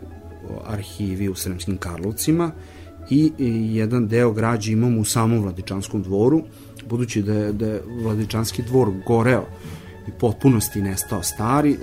arhivi 0.67 1.29
u 1.29 1.35
Sremskim 1.35 1.77
Karlovcima 1.77 2.51
i 3.11 3.33
jedan 3.77 4.09
deo 4.09 4.33
građe 4.33 4.73
imamo 4.73 5.01
u 5.01 5.05
samom 5.05 5.43
Vladičanskom 5.43 6.03
dvoru, 6.03 6.43
budući 6.89 7.23
da 7.23 7.35
je, 7.35 7.53
da 7.53 7.67
je 7.67 7.83
Vladičanski 8.03 8.63
dvor 8.63 8.93
goreo 9.07 9.47
i 10.09 10.11
potpunosti 10.11 10.83
nestao 10.83 11.23
stari 11.23 11.71
uh, 11.73 11.79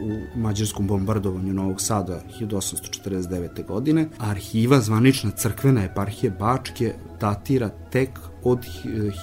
u 0.00 0.38
mađarskom 0.38 0.86
bombardovanju 0.86 1.54
Novog 1.54 1.80
Sada 1.80 2.20
1849. 2.40 3.66
godine. 3.66 4.08
Arhiva 4.18 4.80
zvanična 4.80 5.30
crkvena 5.30 5.84
eparhije 5.84 6.30
Bačke 6.30 6.94
datira 7.20 7.68
tek 7.68 8.10
od 8.42 8.58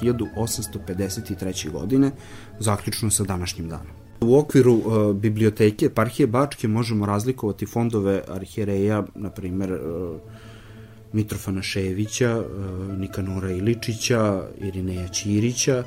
1853. 0.01 1.71
godine, 1.71 2.11
zaključno 2.59 3.11
sa 3.11 3.23
današnjim 3.23 3.69
danom. 3.69 3.93
U 4.21 4.37
okviru 4.37 4.73
uh, 4.73 5.15
biblioteke 5.15 5.85
eparhije 5.85 6.27
Bačke 6.27 6.67
možemo 6.67 7.05
razlikovati 7.05 7.65
fondove 7.65 8.21
arhijereja, 8.27 9.03
na 9.15 9.29
primer 9.29 9.73
uh, 9.73 9.79
Mitrofana 11.13 11.61
Ševića, 11.61 12.39
uh, 12.39 12.45
Nikanora 12.97 13.51
Iličića, 13.51 14.43
Irineja 14.61 15.07
Ćirića 15.07 15.83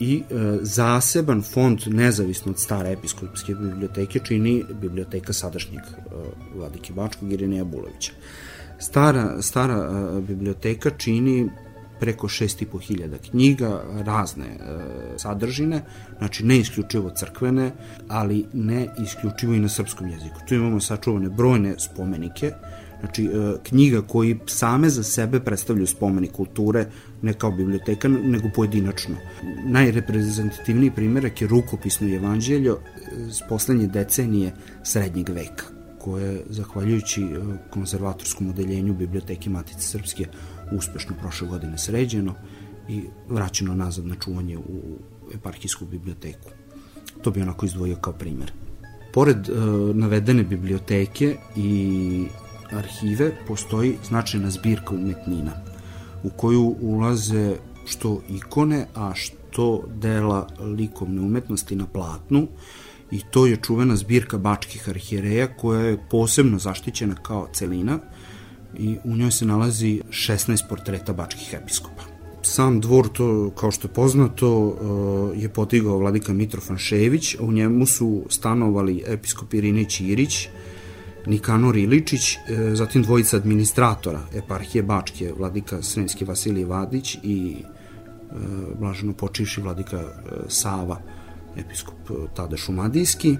i 0.00 0.22
uh, 0.22 0.40
zaseban 0.62 1.42
fond 1.42 1.80
nezavisno 1.86 2.52
od 2.52 2.58
stare 2.58 2.92
episkopske 2.92 3.54
biblioteke 3.54 4.18
čini 4.18 4.64
biblioteka 4.80 5.32
sadašnjeg 5.32 5.82
uh, 5.82 6.22
vladike 6.56 6.92
Bačkog 6.92 7.32
Irineja 7.32 7.64
Bulovića. 7.64 8.12
Stara, 8.78 9.42
stara 9.42 10.10
biblioteka 10.20 10.90
čini 10.90 11.48
preko 12.00 12.28
6.500 12.28 13.30
knjiga, 13.30 13.82
razne 14.06 14.46
e, 14.46 14.58
sadržine, 15.18 15.82
znači 16.18 16.44
ne 16.44 16.58
isključivo 16.58 17.10
crkvene, 17.10 17.72
ali 18.08 18.44
ne 18.52 18.88
isključivo 19.02 19.54
i 19.54 19.60
na 19.60 19.68
srpskom 19.68 20.08
jeziku. 20.08 20.40
Tu 20.48 20.54
imamo 20.54 20.80
sačuvane 20.80 21.28
brojne 21.28 21.74
spomenike, 21.78 22.52
znači 23.00 23.24
e, 23.24 23.56
knjiga 23.62 24.02
koji 24.02 24.38
same 24.46 24.90
za 24.90 25.02
sebe 25.02 25.40
predstavljaju 25.40 25.86
spomenik 25.86 26.32
kulture, 26.32 26.86
ne 27.24 27.32
kao 27.32 27.50
biblioteka, 27.50 28.08
nego 28.08 28.48
pojedinačno. 28.48 29.16
Najreprezentativniji 29.64 30.90
primjerak 30.90 31.40
je 31.40 31.48
rukopisno 31.48 32.14
evanđeljo 32.14 32.78
s 33.30 33.40
poslednje 33.48 33.86
decenije 33.86 34.52
srednjeg 34.82 35.28
veka 35.28 35.64
koje, 35.98 36.42
zahvaljujući 36.48 37.22
e, 37.22 37.28
konzervatorskom 37.70 38.50
odeljenju 38.50 38.94
Biblioteke 38.94 39.50
Matice 39.50 39.80
Srpske, 39.80 40.26
uspešno 40.72 41.16
prošle 41.20 41.48
godine 41.48 41.78
sređeno 41.78 42.34
i 42.88 43.02
vraćeno 43.28 43.74
nazad 43.74 44.06
na 44.06 44.14
čuvanje 44.14 44.58
u 44.58 44.98
eparhijsku 45.34 45.86
biblioteku. 45.86 46.50
To 47.22 47.30
bi 47.30 47.42
onako 47.42 47.66
izdvojio 47.66 47.96
kao 47.96 48.12
primer. 48.12 48.52
Pored 49.12 49.48
e, 49.48 49.52
navedene 49.94 50.42
biblioteke 50.42 51.36
i 51.56 52.26
arhive 52.72 53.32
postoji 53.46 53.96
značajna 54.04 54.50
zbirka 54.50 54.94
umetnina 54.94 55.73
u 56.24 56.30
koju 56.30 56.76
ulaze 56.80 57.56
što 57.84 58.20
ikone, 58.28 58.86
a 58.94 59.12
što 59.14 59.82
dela 59.94 60.48
likovne 60.60 61.20
umetnosti 61.20 61.76
na 61.76 61.86
platnu 61.86 62.46
i 63.10 63.20
to 63.30 63.46
je 63.46 63.56
čuvena 63.56 63.96
zbirka 63.96 64.38
bačkih 64.38 64.88
arhijereja 64.88 65.56
koja 65.56 65.80
je 65.80 65.98
posebno 66.10 66.58
zaštićena 66.58 67.14
kao 67.14 67.48
celina 67.52 67.98
i 68.78 68.96
u 69.04 69.16
njoj 69.16 69.30
se 69.30 69.46
nalazi 69.46 70.00
16 70.10 70.68
portreta 70.68 71.12
bačkih 71.12 71.54
episkopa. 71.54 72.02
Sam 72.42 72.80
dvor, 72.80 73.08
to, 73.08 73.50
kao 73.50 73.70
što 73.70 73.88
je 73.88 73.92
poznato, 73.92 74.76
eh, 75.34 75.40
je 75.40 75.48
potigao 75.48 75.98
vladika 75.98 76.32
Mitrofan 76.32 76.78
Šević, 76.78 77.34
a 77.34 77.42
u 77.42 77.52
njemu 77.52 77.86
su 77.86 78.24
stanovali 78.28 79.02
episkop 79.06 79.54
Irine 79.54 79.84
Ćirić, 79.84 80.48
Nikanor 81.26 81.76
Iličić, 81.76 82.36
eh, 82.36 82.74
zatim 82.74 83.02
dvojica 83.02 83.36
administratora 83.36 84.20
eparhije 84.34 84.82
Bačke, 84.82 85.32
vladika 85.38 85.82
Sremski 85.82 86.24
Vasilij 86.24 86.64
Vadić 86.64 87.14
i 87.22 87.56
eh, 87.56 88.34
blaženo 88.78 89.12
počivši 89.12 89.60
vladika 89.60 90.02
Sava, 90.48 91.00
episkop 91.56 92.10
tada 92.34 92.56
Šumadijski, 92.56 93.36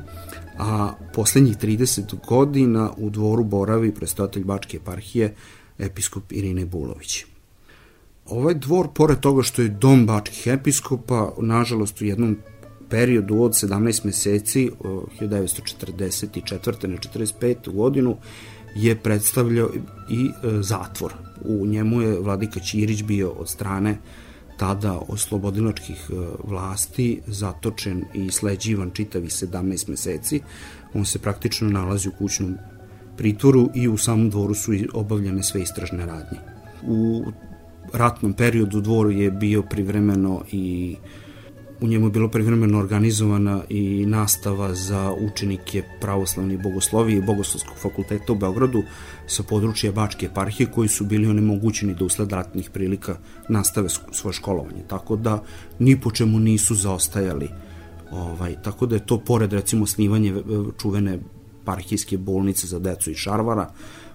a 0.58 0.92
poslednjih 1.14 1.56
30 1.56 2.26
godina 2.28 2.90
u 2.96 3.10
dvoru 3.10 3.44
boravi 3.44 3.94
predstavatelj 3.94 4.44
Bačke 4.44 4.76
eparhije 4.76 5.34
episkop 5.78 6.32
Irine 6.32 6.64
Bulović. 6.66 7.24
Ovaj 8.26 8.54
dvor, 8.54 8.88
pored 8.94 9.20
toga 9.20 9.42
što 9.42 9.62
je 9.62 9.68
dom 9.68 10.06
bačkih 10.06 10.46
episkopa, 10.46 11.32
nažalost 11.38 12.00
u 12.00 12.04
jednom 12.04 12.38
periodu 12.90 13.42
od 13.42 13.52
17 13.52 14.04
meseci, 14.04 14.70
1944. 15.20 16.86
na 16.86 16.96
45. 16.96 17.72
godinu, 17.72 18.16
je 18.74 18.96
predstavljao 18.96 19.70
i 20.10 20.26
e, 20.26 20.62
zatvor. 20.62 21.12
U 21.44 21.66
njemu 21.66 22.02
je 22.02 22.20
vladika 22.20 22.60
Ćirić 22.60 23.02
bio 23.02 23.30
od 23.30 23.48
strane 23.48 23.98
tada 24.56 25.00
oslobodilačkih 25.08 26.10
e, 26.10 26.14
vlasti 26.44 27.20
zatočen 27.26 28.04
i 28.14 28.30
sleđivan 28.30 28.90
čitavih 28.90 29.30
17 29.30 29.88
meseci. 29.88 30.40
On 30.94 31.04
se 31.04 31.18
praktično 31.18 31.68
nalazi 31.68 32.08
u 32.08 32.12
kućnom 32.18 32.56
pritvoru 33.16 33.70
i 33.74 33.88
u 33.88 33.96
samom 33.96 34.30
dvoru 34.30 34.54
su 34.54 34.72
obavljene 34.92 35.42
sve 35.42 35.62
istražne 35.62 36.06
radnje. 36.06 36.38
U 36.82 37.24
ratnom 37.92 38.32
periodu 38.32 38.80
dvor 38.80 39.12
je 39.12 39.30
bio 39.30 39.62
privremeno 39.62 40.42
i 40.52 40.96
u 41.84 41.86
njemu 41.86 42.06
je 42.06 42.10
bilo 42.10 42.28
privremeno 42.28 42.78
organizovana 42.78 43.62
i 43.68 44.06
nastava 44.06 44.74
za 44.74 45.12
učenike 45.20 45.82
pravoslavne 46.00 46.56
bogoslovije 46.58 47.18
i 47.18 47.22
Bogoslovskog 47.22 47.76
fakulteta 47.78 48.32
u 48.32 48.36
Beogradu 48.36 48.82
sa 49.26 49.42
područja 49.42 49.92
Bačke 49.92 50.26
eparhije 50.26 50.70
koji 50.70 50.88
su 50.88 51.04
bili 51.04 51.26
onemogućeni 51.26 51.94
da 51.94 52.04
usled 52.04 52.32
ratnih 52.32 52.70
prilika 52.70 53.16
nastave 53.48 53.88
svoje 54.12 54.34
školovanje. 54.34 54.82
Tako 54.88 55.16
da 55.16 55.42
ni 55.78 56.00
po 56.00 56.10
čemu 56.10 56.38
nisu 56.38 56.74
zaostajali. 56.74 57.48
Ovaj, 58.10 58.56
tako 58.62 58.86
da 58.86 58.96
je 58.96 59.06
to 59.06 59.18
pored 59.18 59.52
recimo 59.52 59.86
snivanje 59.86 60.30
e, 60.30 60.42
čuvene 60.82 61.18
parhijske 61.64 62.18
bolnice 62.18 62.66
za 62.66 62.78
decu 62.78 63.10
i 63.10 63.14
Šarvara, 63.14 63.70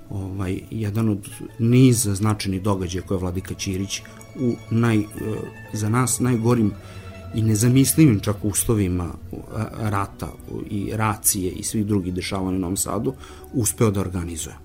ovaj, 0.09 0.61
jedan 0.71 1.09
od 1.09 1.29
niza 1.59 2.15
značajnih 2.15 2.61
događaja 2.61 3.05
koje 3.05 3.15
je 3.15 3.19
Vladika 3.19 3.53
Ćirić 3.53 4.01
u 4.39 4.53
naj, 4.71 4.97
e, 4.97 5.05
za 5.73 5.89
nas 5.89 6.19
najgorim 6.19 6.73
i 7.35 7.41
nezamislivim 7.41 8.19
čak 8.19 8.35
uslovima 8.43 9.13
rata 9.79 10.27
i 10.69 10.91
racije 10.93 11.51
i 11.51 11.63
svih 11.63 11.85
drugih 11.85 12.13
dešavanja 12.13 12.57
u 12.57 12.59
Novom 12.59 12.77
Sadu 12.77 13.13
uspeo 13.53 13.91
da 13.91 14.01
organizuje. 14.01 14.55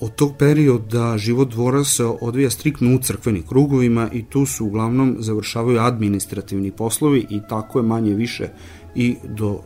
Od 0.00 0.14
tog 0.14 0.32
perioda 0.38 1.18
život 1.18 1.50
dvora 1.50 1.84
se 1.84 2.04
odvija 2.04 2.50
striktno 2.50 2.94
u 2.94 2.98
crkvenim 2.98 3.42
krugovima 3.42 4.10
i 4.12 4.24
tu 4.24 4.46
su 4.46 4.66
uglavnom 4.66 5.16
završavaju 5.18 5.80
administrativni 5.80 6.70
poslovi 6.70 7.26
i 7.30 7.40
tako 7.48 7.78
je 7.78 7.82
manje 7.82 8.14
više 8.14 8.48
i 8.94 9.16
do 9.24 9.60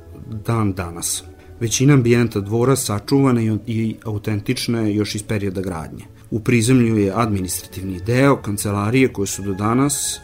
dan 0.45 0.73
danas. 0.73 1.25
Većina 1.61 1.95
ambijenta 1.95 2.41
dvora 2.41 2.77
sačuvana 2.77 3.59
i 3.67 3.97
autentična 4.05 4.81
je 4.81 4.95
još 4.95 5.15
iz 5.15 5.23
perioda 5.23 5.61
gradnje. 5.61 6.05
U 6.31 6.41
prizemlju 6.41 6.97
je 6.97 7.13
administrativni 7.15 8.01
deo, 8.01 8.37
kancelarije 8.37 9.13
koje 9.13 9.27
su 9.27 9.43
do 9.43 9.55
danas 9.55 10.21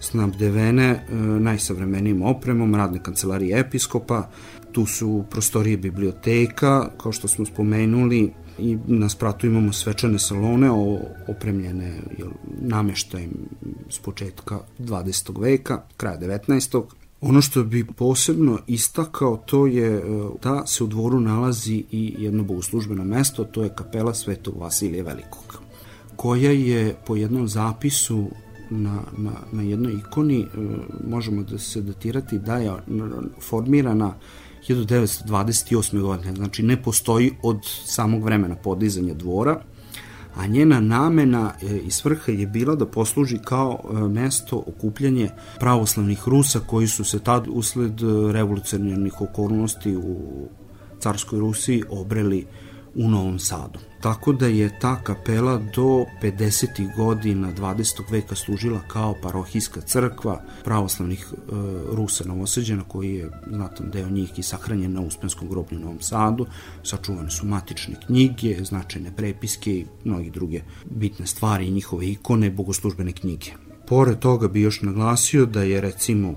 snabdevene 0.00 0.84
e, 0.84 1.14
najsavremenijim 1.16 2.22
opremom, 2.22 2.74
radne 2.74 3.02
kancelarije 3.02 3.58
episkopa, 3.58 4.28
tu 4.72 4.86
su 4.86 5.24
prostorije 5.30 5.76
biblioteka, 5.76 6.90
kao 7.02 7.12
što 7.12 7.28
smo 7.28 7.46
spomenuli, 7.46 8.32
i 8.58 8.78
na 8.86 9.08
spratu 9.08 9.46
imamo 9.46 9.72
svečane 9.72 10.18
salone 10.18 10.70
opremljene 11.28 12.00
jel, 12.18 12.28
nameštajem 12.60 13.30
s 13.90 13.98
početka 13.98 14.60
20. 14.78 15.40
veka, 15.40 15.82
kraja 15.96 16.18
19. 16.18 16.82
Ono 17.20 17.42
što 17.42 17.64
bi 17.64 17.86
posebno 17.96 18.58
istakao 18.66 19.36
to 19.36 19.66
je 19.66 19.96
e, 19.96 20.00
da 20.42 20.66
se 20.66 20.84
u 20.84 20.86
dvoru 20.86 21.20
nalazi 21.20 21.84
i 21.90 22.14
jedno 22.18 22.44
bogoslužbeno 22.44 23.04
mesto, 23.04 23.44
to 23.44 23.62
je 23.62 23.74
kapela 23.74 24.14
Svetog 24.14 24.60
Vasilija 24.60 25.04
Velikog, 25.04 25.62
koja 26.16 26.50
je 26.50 26.96
po 27.06 27.16
jednom 27.16 27.48
zapisu 27.48 28.30
na, 28.70 29.00
na, 29.16 29.32
na 29.52 29.62
jednoj 29.62 29.92
ikoni, 29.92 30.40
e, 30.40 30.46
možemo 31.08 31.42
da 31.42 31.58
se 31.58 31.80
datirati 31.80 32.38
da 32.38 32.56
je 32.56 32.72
formirana 33.40 34.14
1928. 34.68 36.00
godine, 36.00 36.34
znači 36.34 36.62
ne 36.62 36.82
postoji 36.82 37.32
od 37.42 37.58
samog 37.84 38.24
vremena 38.24 38.54
podizanja 38.54 39.14
dvora, 39.14 39.60
a 40.36 40.46
njena 40.46 40.80
namena 40.80 41.52
e, 41.62 41.76
i 41.76 41.90
svrha 41.90 42.32
je 42.32 42.46
bila 42.46 42.74
da 42.74 42.86
posluži 42.86 43.38
kao 43.44 43.78
e, 43.78 43.94
mesto 44.08 44.62
okupljanje 44.66 45.30
pravoslavnih 45.58 46.28
Rusa 46.28 46.60
koji 46.60 46.88
su 46.88 47.04
se 47.04 47.18
tad 47.18 47.46
usled 47.48 47.92
revolucionarnih 48.32 49.20
okolnosti 49.20 49.96
u 49.96 50.48
carskoj 51.00 51.38
Rusiji 51.38 51.82
obreli 51.90 52.46
u 52.98 53.08
Novom 53.08 53.38
Sadu. 53.38 53.78
Tako 54.00 54.32
da 54.32 54.46
je 54.46 54.78
ta 54.80 55.02
kapela 55.02 55.58
do 55.74 56.04
50. 56.22 56.96
godina 56.96 57.52
20. 57.52 58.02
veka 58.10 58.34
služila 58.34 58.80
kao 58.88 59.14
parohijska 59.22 59.80
crkva 59.80 60.42
pravoslavnih 60.64 61.26
e, 61.32 61.36
Rusa 61.92 62.24
Novoseđena 62.24 62.84
koji 62.88 63.14
je 63.14 63.30
znatan 63.50 63.90
deo 63.90 64.08
njih 64.08 64.38
i 64.38 64.42
sahranjen 64.42 64.92
na 64.92 65.00
Uspenskom 65.00 65.48
groblju 65.48 65.78
u 65.78 65.80
Novom 65.80 66.00
Sadu. 66.00 66.46
Sačuvane 66.82 67.30
su 67.30 67.46
matične 67.46 67.94
knjige, 68.06 68.64
značajne 68.64 69.16
prepiske 69.16 69.70
i 69.70 69.86
mnogi 70.04 70.30
druge 70.30 70.62
bitne 70.84 71.26
stvari 71.26 71.66
i 71.66 71.70
njihove 71.70 72.06
ikone, 72.06 72.50
bogoslužbene 72.50 73.12
knjige. 73.12 73.50
Pored 73.86 74.18
toga 74.18 74.48
bi 74.48 74.60
još 74.60 74.82
naglasio 74.82 75.46
da 75.46 75.62
je 75.62 75.80
recimo 75.80 76.34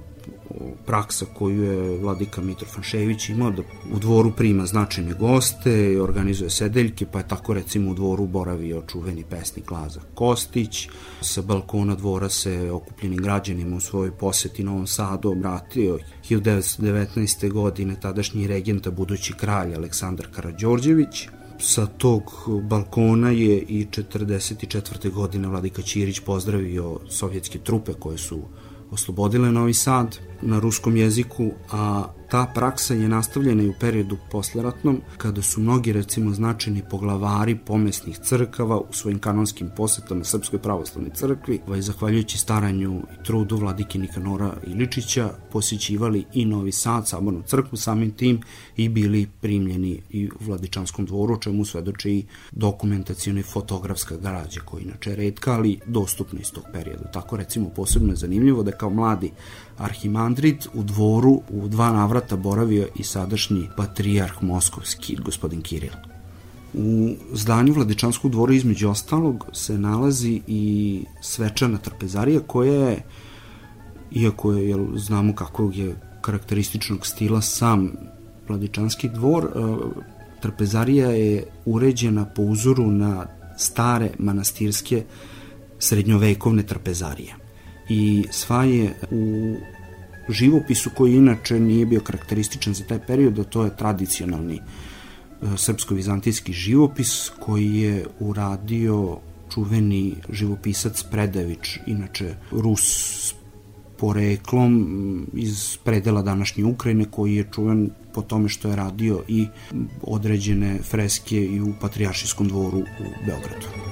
praksa 0.86 1.26
koju 1.34 1.64
je 1.64 1.98
vladika 1.98 2.42
Mitor 2.42 2.68
Fanšević 2.68 3.30
imao 3.30 3.52
da 3.52 3.62
u 3.94 4.00
dvoru 4.00 4.32
prima 4.32 4.66
značajne 4.66 5.14
goste, 5.14 6.02
organizuje 6.02 6.50
sedeljke, 6.50 7.06
pa 7.06 7.20
je 7.20 7.28
tako 7.28 7.54
recimo 7.54 7.92
u 7.92 7.94
dvoru 7.94 8.28
boravio 8.28 8.84
čuveni 8.88 9.24
pesnik 9.30 9.72
Laza 9.72 10.02
Kostić. 10.16 10.90
Sa 11.22 11.42
balkona 11.42 11.96
dvora 11.96 12.30
se 12.30 12.72
okupljenim 12.72 13.20
građanima 13.20 13.76
u 13.76 13.80
svojoj 13.80 14.12
poseti 14.12 14.64
Novom 14.64 14.88
Sadu 14.88 15.32
obratio 15.32 16.00
1919. 16.30 17.52
godine 17.52 17.96
tadašnji 18.02 18.48
regenta 18.48 18.92
budući 18.92 19.34
kralj 19.34 19.76
Aleksandar 19.76 20.28
Karadžorđević, 20.36 21.28
sa 21.60 21.86
tog 21.86 22.24
balkona 22.64 23.30
je 23.30 23.60
i 23.60 23.88
44. 23.92 25.12
godine 25.12 25.48
Vladika 25.48 25.82
Ćirić 25.82 26.20
pozdravio 26.20 27.00
sovjetske 27.10 27.60
trupe 27.60 27.94
koje 27.94 28.18
su 28.18 28.42
oslobodile 28.92 29.52
Novi 29.52 29.74
Sad 29.74 30.31
na 30.42 30.60
ruskom 30.60 30.98
jeziku, 30.98 31.54
a 31.70 32.10
ta 32.32 32.46
praksa 32.46 32.94
je 32.94 33.08
nastavljena 33.08 33.64
i 33.64 33.70
u 33.70 33.74
periodu 33.80 34.18
posleratnom, 34.32 35.02
kada 35.18 35.42
su 35.42 35.62
mnogi 35.62 35.94
recimo 35.94 36.34
značajni 36.34 36.84
poglavari 36.90 37.58
pomesnih 37.66 38.18
crkava 38.18 38.80
u 38.80 38.86
svojim 38.92 39.20
kanonskim 39.20 39.70
posetama 39.78 40.24
Srpskoj 40.24 40.60
pravoslavnoj 40.60 41.12
crkvi, 41.14 41.60
ovaj, 41.68 41.82
zahvaljujući 41.82 42.38
staranju 42.38 43.02
i 43.14 43.24
trudu 43.24 43.58
vladike 43.58 44.00
Nikanora 44.00 44.54
Iličića, 44.68 45.30
posjećivali 45.52 46.26
i 46.34 46.46
Novi 46.46 46.72
Sad, 46.72 47.08
sabornu 47.08 47.42
crkvu, 47.46 47.78
samim 47.78 48.12
tim 48.12 48.42
i 48.78 48.90
bili 48.90 49.28
primljeni 49.42 50.02
i 50.10 50.28
u 50.28 50.32
Vladičanskom 50.40 51.06
dvoru, 51.06 51.40
čemu 51.40 51.66
svedoče 51.66 52.12
i 52.12 52.26
dokumentacijona 52.52 53.40
i 53.40 53.44
fotografska 53.44 54.18
građa, 54.18 54.62
koja 54.66 54.82
inače 54.82 55.16
redka, 55.16 55.54
ali 55.54 55.80
dostupna 55.86 56.40
iz 56.40 56.52
tog 56.52 56.64
perioda. 56.74 57.12
Tako 57.12 57.38
recimo 57.38 57.70
posebno 57.70 58.14
je 58.14 58.16
zanimljivo 58.16 58.64
da 58.64 58.72
kao 58.72 58.90
mladi 58.90 59.32
arhimandrit 59.78 60.68
u 60.74 60.84
dvoru 60.84 61.42
u 61.50 61.68
dva 61.68 61.92
navrata 61.92 62.21
boravio 62.36 62.88
i 62.96 63.04
sadašnji 63.04 63.70
patrijarh 63.78 64.44
moskovski, 64.44 65.16
gospodin 65.16 65.62
Kiril. 65.62 65.94
U 66.74 67.16
zdanju 67.34 67.74
Vladičanskog 67.74 68.32
dvora 68.32 68.54
između 68.54 68.90
ostalog 68.90 69.46
se 69.54 69.78
nalazi 69.78 70.42
i 70.48 71.04
svečana 71.22 71.78
trpezarija 71.78 72.40
koja 72.40 72.74
je, 72.74 73.04
iako 74.12 74.54
je, 74.54 74.70
jel, 74.70 74.86
znamo 74.96 75.36
kakvog 75.36 75.76
je 75.76 75.96
karakterističnog 76.22 77.08
stila 77.08 77.42
sam 77.42 77.92
Vladičanski 78.48 79.10
dvor, 79.10 79.44
e, 79.44 79.50
trpezarija 80.42 81.10
je 81.10 81.46
uređena 81.66 82.26
po 82.26 82.42
uzoru 82.42 82.88
na 82.92 83.26
stare 83.58 84.10
manastirske 84.20 85.04
srednjovekovne 85.80 86.64
trpezarije 86.64 87.36
i 87.90 88.26
sva 88.32 88.64
je 88.64 88.94
u 89.12 89.56
živopisu 90.32 90.90
koji 90.98 91.16
inače 91.16 91.60
nije 91.60 91.86
bio 91.86 92.02
karakterističan 92.02 92.74
za 92.74 92.84
taj 92.84 93.00
period, 93.08 93.40
a 93.40 93.44
to 93.44 93.64
je 93.64 93.78
tradicionalni 93.78 94.56
e, 94.56 94.62
srpsko-vizantijski 95.58 96.54
živopis 96.54 97.30
koji 97.40 97.76
je 97.76 98.06
uradio 98.20 99.18
čuveni 99.54 100.16
živopisac 100.30 101.04
Predavić, 101.04 101.78
inače 101.88 102.36
Rus 102.52 103.34
poreklom 104.02 105.28
iz 105.34 105.78
predela 105.84 106.22
današnje 106.22 106.66
Ukrajine 106.66 107.06
koji 107.12 107.36
je 107.36 107.50
čuven 107.54 107.90
po 108.14 108.22
tome 108.22 108.50
što 108.50 108.70
je 108.70 108.76
radio 108.76 109.24
i 109.28 109.48
određene 110.02 110.80
freske 110.84 111.46
i 111.46 111.62
u 111.62 111.74
Patrijaršijskom 111.82 112.48
dvoru 112.48 112.78
u 112.80 113.26
Beogradu. 113.26 113.91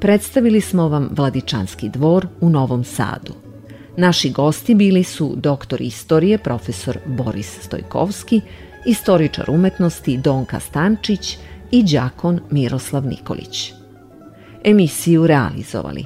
Predstavili 0.00 0.60
smo 0.60 0.88
vam 0.88 1.08
Vladičanski 1.12 1.88
dvor 1.88 2.26
u 2.40 2.48
Novom 2.50 2.84
Sadu. 2.84 3.34
Naši 3.96 4.30
gosti 4.30 4.74
bili 4.74 5.04
su 5.04 5.34
doktor 5.36 5.80
istorije 5.80 6.38
profesor 6.38 6.98
Boris 7.06 7.58
Stojkovski, 7.62 8.40
istoričar 8.86 9.50
umetnosti 9.50 10.16
Donka 10.16 10.60
Stančić 10.60 11.38
i 11.70 11.82
đakon 11.82 12.40
Miroslav 12.50 13.06
Nikolić. 13.06 13.72
Emisiju 14.64 15.26
realizovali 15.26 16.04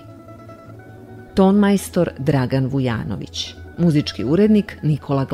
Tonmajstor 1.34 2.10
Dragan 2.18 2.66
Vujanović, 2.66 3.54
muzički 3.78 4.24
urednik 4.24 4.78
Nikola 4.82 5.24
Glavić. 5.24 5.30